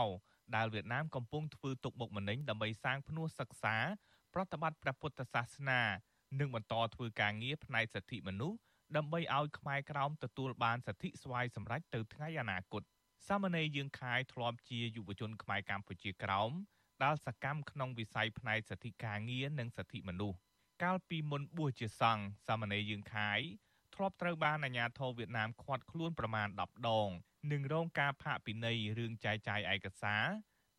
[0.56, 3.76] ដែលវៀតណាមកំពុងធ្វើទុកបុកម្នេញដើម្បីសាងភ្នួសសិក្សា
[4.34, 5.82] ប្រតិបត្តិព្រះពុទ្ធសាសនា
[6.40, 8.58] និងបន្តធ្វើការងារផ្នែកសិទ្ធិមនុស្ស
[8.96, 12.82] ដើម្បីឲ្យខ្មែរក្រោមទទួលបានសិទ្ធិស្វ័យសម្រេចទៅថ្ងៃអនាគត
[13.28, 16.50] សាមណេរយើងខាយធ្លាប់ជាយុវជនខ្មែរកម្ពុជាក្រោម
[17.04, 20.38] ដែលសកម្មក្នុងវិស័យផ្នែកសិទ្ធិការងារនិងសិទ្ធិមនុស្ស
[20.82, 23.40] កាលពីមុនបួសជាសង្ឃសាមណេរយើងខាយ
[23.94, 27.08] ធ្លាប់ត្រូវបានអាជ្ញាធរវៀតណាមឃាត់ខ្លួនប្រមាណ10ដង
[27.52, 30.24] និងរងការផាកពិន័យរឿងចែកចាយឯកសារ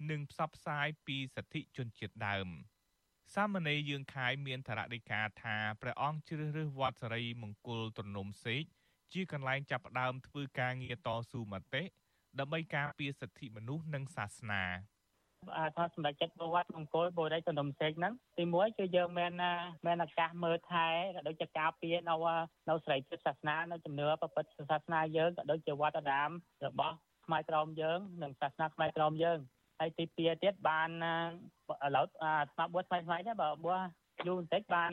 [0.10, 2.48] និងផ្សព្វផ្សាយពីសិទ្ធិជនជាតិដើម
[3.34, 8.64] សាមណេរយើងខាយមានធរណីកាថាព្រះអង្គជ្រើសរើសវត្តសរីមង្គលទំនំសេក
[9.14, 11.84] ជាកន្លែងចាប់ផ្ដើមធ្វើការងារតស៊ូមតិ
[12.40, 14.64] ដើម្បីការពារសិទ្ធិមនុស្សនិងសាសនា
[15.78, 19.32] ថាសម្រាប់ចិត្តវត្តមង្គលបូរីសន្ទុំសេកហ្នឹងទីមួយគឺយើងមាន
[19.86, 22.16] មានឱកាសមើលថែក៏ដូចជាការពារនៅ
[22.70, 26.30] នៅស្រីពុទ្ធសាសនានៅជំនឿពុទ្ធសាសនាយើងក៏ដូចជាវត្តអារាម
[26.66, 29.40] របស់ខ្មែរក្រមយើង និងសាសនាខ្មែរក្រមយើង
[29.80, 30.90] ហើយទីពីរទៀតបាន
[31.86, 32.06] ឥឡូវ
[32.52, 33.80] ស្មាប់បួសថ្មីថ្មីនេះបើបួស
[34.28, 34.92] យូរបន្តិចបាន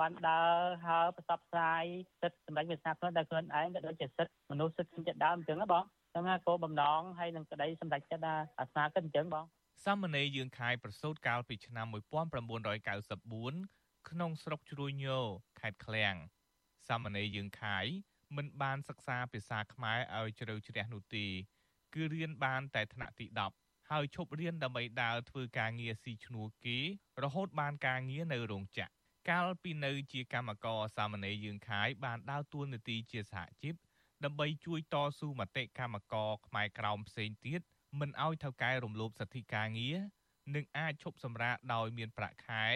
[0.00, 0.52] បានដើរ
[0.84, 1.84] ហើផ្សព្វផ្សាយ
[2.20, 8.24] សិទ្ធិសម្ដេចវាសនាខ្លួនតែខ្លួនឯងក៏ដូចជាសិទ្ធិមនុស្សសិទ្ធិជាតិដើមអញ្ចឹងណាបង ហ្នឹងណាគោលបំណងហើយនឹងក្តីសម្ដេចចិត្ត
[8.58, 9.44] អាសនាគិតអញ្ចឹងបង
[9.84, 15.18] សាមណេរយើងខាយប្រសូតកាលពីឆ្នាំ1994ក្នុងស្រុកជ្រួយញោ
[15.60, 16.14] ខេត្តឃ្លាំង
[16.88, 17.86] សាមណេរយើងខាយ
[18.36, 21.26] មិនបានសិក្សាភាសាខ្មែរឲ្យជ្រៅជ្រះនោះទេ
[21.94, 23.26] គឺរៀនបានតែថ្នាក់ទី
[23.58, 26.78] 10ហើយឈប់រៀនដើម្បីដើរធ្វើការងារស៊ីឈ្នួលគេ
[27.22, 28.92] រហូតបានការងារនៅរោងចក្រ
[29.30, 33.74] កាលពីនៅជាកម្មករសាមណេរយើងខាយបានដើរតួនាទីជាសហជីព
[34.24, 37.60] ដើម្បីជួយតស៊ូមតិកម្មករខ្មែរក្រោមផ្សេងទៀត
[38.00, 39.98] មិនឲ្យថៅកែរំលោភសិទ្ធិការងារ
[40.54, 42.66] និងអាចឈប់សម្រាកដោយមានប្រាក់ខែ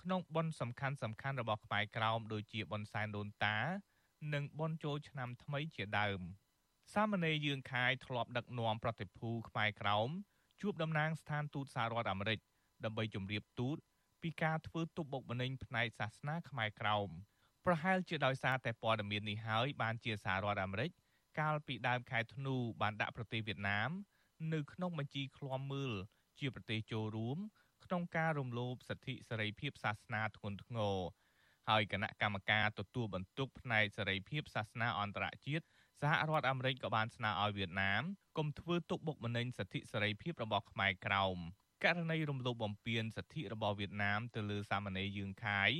[0.00, 3.58] ក្នុងបុណ្យសំខាន់សំខាន់របស់ខ្មែរក្រោមដូចជាបុណ្យសែនដូនតា
[4.34, 6.20] និងបុណ្យចូលឆ្នាំថ្មីជាដើម
[6.92, 10.08] សាមណេរយើងខាយធ្លាប់ដឹកនាំប្រតិភូខ្មែរក្រោម
[10.60, 12.38] ជួបតំណាងស្ថានទូតសហរដ្ឋអាមេរិក
[12.84, 13.76] ដើម្បីជម្រាបទូត
[14.22, 17.08] ពីការធ្វើទុបបុកម្នេញផ្នែកសាសនាខ្មែរក្រោម
[17.66, 20.90] ប្រហែលជាដោយសារតែព័ត៌មាននេះហើយបានជាសហរដ្ឋអាមេរិក
[21.40, 23.90] កាលពីដើមខែធ្នូបានដាក់ប្រទេសវៀតណាម
[24.52, 25.92] នៅក្នុងបញ្ជីឃ្លាំមើល
[26.38, 27.38] ជាប្រទេសចូលរួម
[27.84, 30.96] ក្នុងការរំលោភសិទ្ធិសេរីភាពសាសនាធ្ងន់ធ្ងរ
[31.68, 35.64] ហើយគណៈកម្មការទទួលបន្ទុកផ្នែកសេរីភាពសាសនាអន្តរជាតិ
[36.00, 38.02] សហរដ្ឋអាមេរិកក៏បានស្នើឲ្យវៀតណាម
[38.38, 41.38] កុំធ្វើទុកបុកម្នេញសិទ្ធិសេរីភាពរបស់ខ្មែរក្រោម
[41.84, 45.72] ករណីរំលោភបំពានសិទ្ធិរបស់វៀតណាមទៅលើសាមណេរយឿងខាយ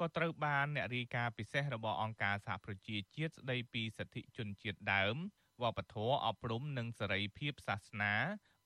[0.00, 5.14] ក៏ត្រូវបានអ្នករាយការណ៍ពិសេសរបស់អង្គការសហប្រជាជាតិស្ដីពីសិទ្ធិជនជាតិដើម
[5.62, 8.14] វប្បធម៌អប់រំនិងសេរីភាពសាសនា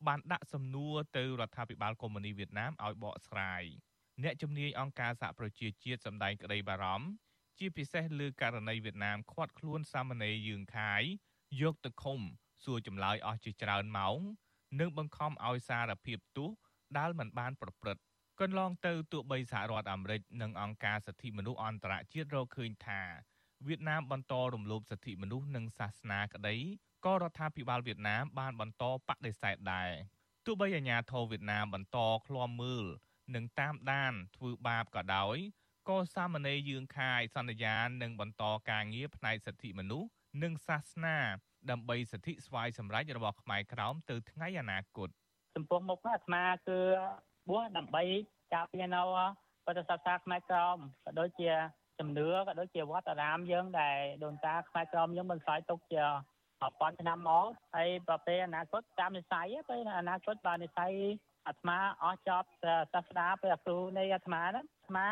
[0.07, 3.63] បានដាក់សំណួរទៅរដ្ឋាភិបាលកុម្មុយនីវៀតណាមឲ្យបកស្រាយ
[4.23, 7.09] អ្នកជំនាញអង្គការសហប្រជាជាតិសម្ដែងក្តីបារម្ភ
[7.59, 11.03] ជាពិសេសលើករណីវៀតណាមឃាត់ខ្លួនសាមណេរយឿងខាយ
[11.61, 12.21] យកទៅឃុំ
[12.65, 14.19] សួរចម្លើយអស់ជាច្រើនម៉ោង
[14.81, 16.51] និងបង្ខំឲ្យសារភាពទោស
[16.99, 18.03] ដែលមិនបានប្រព្រឹត្ត
[18.41, 23.01] កន្លងទៅទោះបីសហរដ្ឋអាមេរិកនិងអង្គការសិទ្ធិមនុស្សអន្តរជាតិរកឃើញថា
[23.67, 26.57] វៀតណាមបន្តរំលោភសិទ្ធិមនុស្សនិងសាសនាក្តី
[27.05, 29.91] ក៏រដ្ឋាភិបាលវៀតណាមបានបន្តបដិសេធដែរ
[30.47, 32.85] ទោះបីអាញាធរវៀតណាមបន្តឃ្លាំមើល
[33.35, 35.37] និងតាមដានធ្វើបាបក៏ដោយ
[35.89, 40.09] ក៏សាមណេរយឿងខាយសន្យានឹងបន្តការងារផ្នែកសិទ្ធិមនុស្ស
[40.43, 41.19] និងសាសនា
[41.71, 45.09] ដើម្បីសិទ្ធិស្វ័យសម្រេចរបស់ខ្មែរក្រោមទៅថ្ងៃអនាគត
[45.55, 46.81] ចំពោះមុខអាត្មាគឺ
[47.49, 48.03] បួសដើម្បី
[48.55, 49.03] ការពារនៅ
[49.65, 51.51] ពុទ្ធសាសនាខ្មែរក្រមក៏ដូចជា
[51.99, 56.05] ជំនឿក៏ដូចជាវត្តអារាមយើងដែលដូនតាខ្មែរក្រមយើងបន្សល់ទុកជា
[56.81, 60.93] ប៉ុន្មានឆ្នាំមកហើយប្រពេលអនាគតតាមនិស័យពេលអនាគតបើនិស័យ
[61.49, 62.49] អាត្មាអស់ចប់
[62.93, 65.07] សាស្ត្រាពេលគ្រូនៃអាត្មាហ្នឹងអាត្មា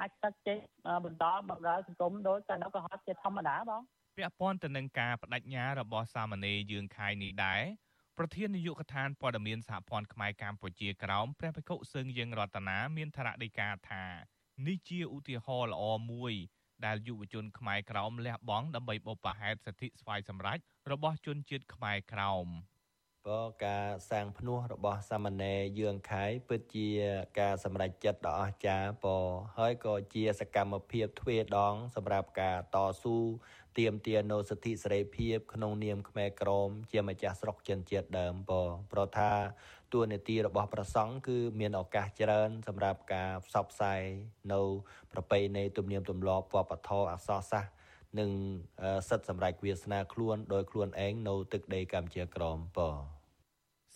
[0.00, 0.58] អាចទឹកចេញ
[1.04, 3.82] បន្តបម្រើសង្គមដោយតែនៅកុហកជាធម្មតាបង
[4.16, 7.62] ពាក់ព័ន្ធទៅនឹងការបដិញ្ញារបស់សាមណេរយើងខាយនេះដែរ
[8.20, 14.04] ប្រធាននាយកដ្ឋានព័ត៌មានសហព័ន្ធខ្មែរកម្ពុជាក្រោមព្រះភិក្ខុសឹងយើងរតនាមានថ្នាក់ដីកាថា
[14.66, 16.34] នេះជាឧទាហរណ៍ល្អមួយ
[16.84, 20.58] ដែលយុវជនខ្មែរក្រោមលះបង់ដើម្បីបុព្វហេតុសិទ្ធិស្វ័យសម្រេច
[20.90, 22.46] របស់ជនជាតិខ្មែរក្រោម
[23.28, 26.88] ក៏ការសាងភ្នោះរបស់សាមណេរយឿងខៃពិតជា
[27.40, 29.06] ការសម្រេចចិត្តដ៏អស្ចារ្យព
[29.58, 33.18] ហើយក៏ជាសកម្មភាពទ្វេដង សម្រាប់ការតស៊ូ
[33.78, 38.52] ទាមទារនូវសិទ្ធិសេរីភាពក្នុងនាមខ្មែរក្រមជាម្ចាស់ស្រុកចិនជាតិដើមព
[38.92, 39.32] ប្រថា
[39.92, 44.02] តួនាទីរបស់ប្រសង់គឺមានឱកាសច្រើន សម្រាប់ការផ្សព្វផ្សាយ
[44.52, 44.60] នៅ
[45.12, 47.72] ប្រពៃណីទំនៀមទម្លាប់វប្បធម៌អក្សរសាស្ត្រ
[48.18, 48.30] និង
[49.08, 52.78] សិទ្ធិសម្រេចវាសនាខ្លួនដោយខ្លួនឯងនៅទឹកដីកម្ពុជាក្រមព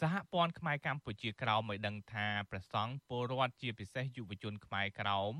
[0.00, 5.34] សហព័ន្ធខ្មែរកម្ពុជាក្រោមឲ្យដឹងថាព្រះសង្ឃពលរដ្ឋជាពិសេសយុវជនខ្មែរក្រោម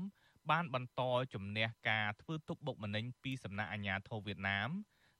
[0.49, 1.01] បានបន្ត
[1.33, 4.69] ជំនះការធ្វើទុកបុកម្នេញពីសំណាក់អាជ្ញាធរវៀតណាម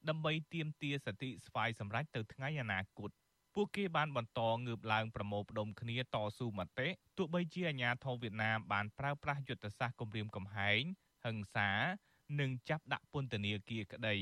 [0.10, 3.12] ដើម្បីទាមទារសិទ្ធិស្វ័យសម្រេចទៅថ្ងៃអនាគត
[3.56, 10.82] ពួកគេបានបន្តងើបឡើងប្រមូលផ្ដុំគ្នាតស៊ូមតិទោះបីជាអាញាធរវៀតណាមបានប្រើប្រាស់យុទ្ធសាស្ត្រគំរាមកំហែង
[11.26, 11.70] ហិង្សា
[12.40, 14.18] និងចាប់ដាក់ពន្ធនាគារក្តី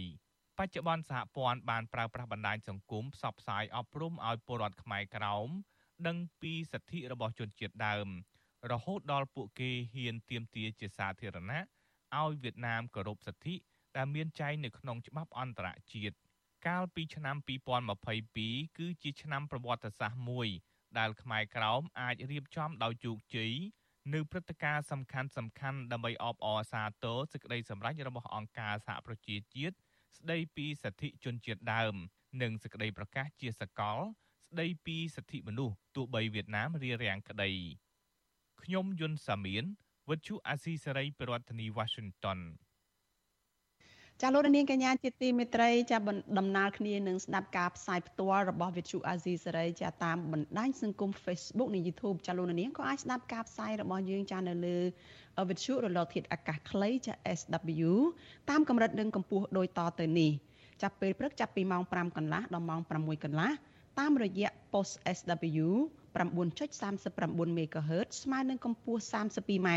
[0.58, 5.50] បច្ចុប្បន្នសហព័ន្ធបានប្រើប្រាស់បណ្ដាញសង្គមផ្សព្វផ្សាយអប់រំឲ្យពលរដ្ឋខ្មែរក្រោម
[6.08, 8.08] ដឹងពីសិទ្ធិរបស់ជនជាតិដើម
[8.72, 11.62] រហូតដល់ពួកគេហ៊ានទាមទារជាសាធារណៈ
[12.20, 13.56] ឲ្យវៀតណាមគោរពសិទ្ធិ
[13.98, 16.16] ដែលមានចែងនៅក្នុងច្បាប់អន្តរជាតិ
[16.68, 17.36] កាលពីឆ្នាំ
[18.08, 20.48] 2022គឺជាឆ្នាំប្រវត្តិសាស្ត្រមួយ
[20.98, 23.54] ដែលខ្មែរក្រោមអាចរៀបចំដោយជោគជ័យ
[24.14, 29.76] នៅព្រឹត្តិការណ៍សំខាន់សំខាន់ដើម្បីអបអរសាទរសេចក្តីសម្រេចរបស់អង្គការសហប្រជាជាតិ
[30.18, 31.94] ស្តីពីសិទ្ធិជនជាតិដើម
[32.42, 34.00] និងសេចក្តីប្រកាសជាសកល
[34.50, 37.52] ស្តីពីសិទ្ធិមនុស្សទោះបីវៀតណាមរារាំងក្តី
[38.64, 39.64] ខ្ញុំយុនសាមៀន
[40.10, 42.40] វិទ្យុអាស៊ីសេរីប្រធានាធិបតី Washington
[44.22, 45.98] ចាលោកនាងកញ្ញាជាទីមេត្រីចា
[46.40, 54.78] ដំណើរគ្នានឹងស្ដាប់ការផ្សាយផ្ទាល់របស់វិទ្យុអាស៊ីសេរីចាតាមបណ្ដាញសង្គម Facebook និង YouTube ចាលោកនាងក៏អាចស្ដាប់ការផ្សាយរបស់យើងចានៅលើ
[55.50, 57.92] វិទ្យុរលកធាតុអាកាសខ្លីចា SW
[58.50, 60.32] តាមកម្រិតនិងកម្ពស់ដូចតទៅនេះ
[60.82, 63.52] ចាប់ពេលព្រឹកចាប់ពីម៉ោង5កន្លះដល់ម៉ោង6កន្លះ
[64.00, 65.68] តាមរយៈ post SW
[66.16, 69.70] 9.39 MHz ស្មើនឹងកម្ពស់ 32m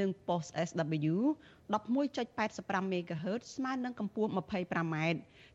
[0.00, 1.14] និង post SW
[1.72, 4.96] 11.85 MHz ស្មើនឹងកម្ពស់ 25m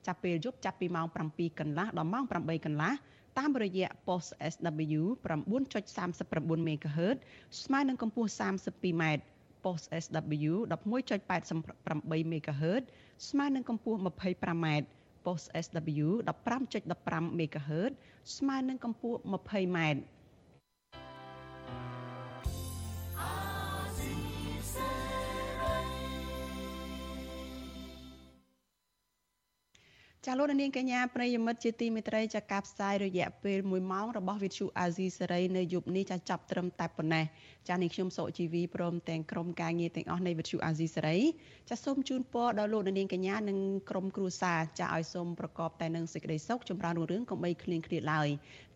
[0.06, 2.94] ចាប់ពេលយប់ចាប់ពីម៉ោង7កន្លះដល់ម៉ោង8កន្លះ
[3.38, 7.18] តាមរយៈ post SW 9.39 MHz
[7.64, 9.04] ស្មើនឹងកម្ពស់ 32m
[9.64, 12.84] post SW 11.88 MHz
[13.30, 14.68] ស្មើនឹងកម្ពស់ 25m
[15.26, 17.92] post SW 15.15 MHz
[18.38, 19.80] ស្មើនឹងកម្ពស់ 20m
[30.28, 37.26] ចាលោកនាងកញ្ញាប្រិយមិត្តជាទីមេត្រីចាការផ្សាយរយៈពេល1ម៉ោងរបស់វិទ្យុអាស៊ីសេរីនៅយប់នេះចាចាប់ត្រឹមតែប៉ុណ្ណេះ
[37.70, 41.18] ចានាងខ្ញុំសុជីវីព្រមទាំងក្រុមការងារទាំងអស់នៃវិទ្យុអាស៊ីសេរី
[41.70, 43.60] ចាសូមជូនពរដល់លោកនាងកញ្ញានិង
[43.90, 48.30] ក្រុមគ្រួសារចាឲ្យសូមប្រកបតែនឹងសេចក្តីសុខចម្រើនរុងរឿងកុំបីឃ្លៀងឃ្លាតឡើយ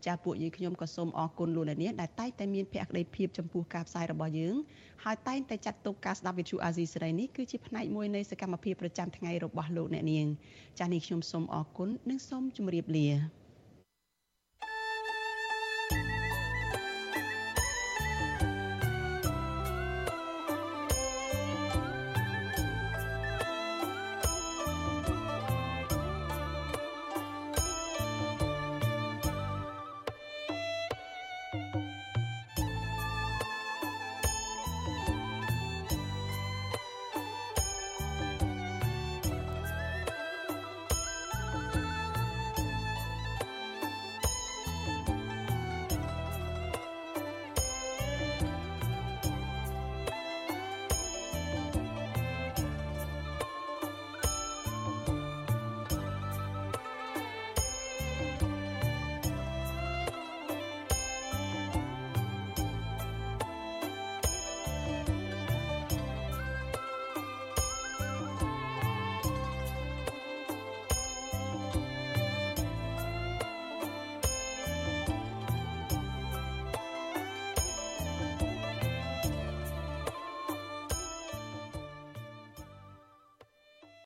[0.05, 4.55] ចាពួកយើងខ្ញុំក៏សូមអរគុណលោកនាងដែលតែងតែមានភក្ដីភាពចំពោះការផ្សាយរបស់យើង
[5.03, 10.25] ហើយតែងតែចាត់ទុកការស្ដាប់វិទ្យុអាស៊ីសេរីនេះគឺជាផ្នែកមួយនៃសកម្មភាពប្រចាំថ្ងៃរបស់លោកអ្នកនាង
[10.79, 13.09] ចានេះខ្ញុំសូមអរគុណនិងសូមជម្រាបលា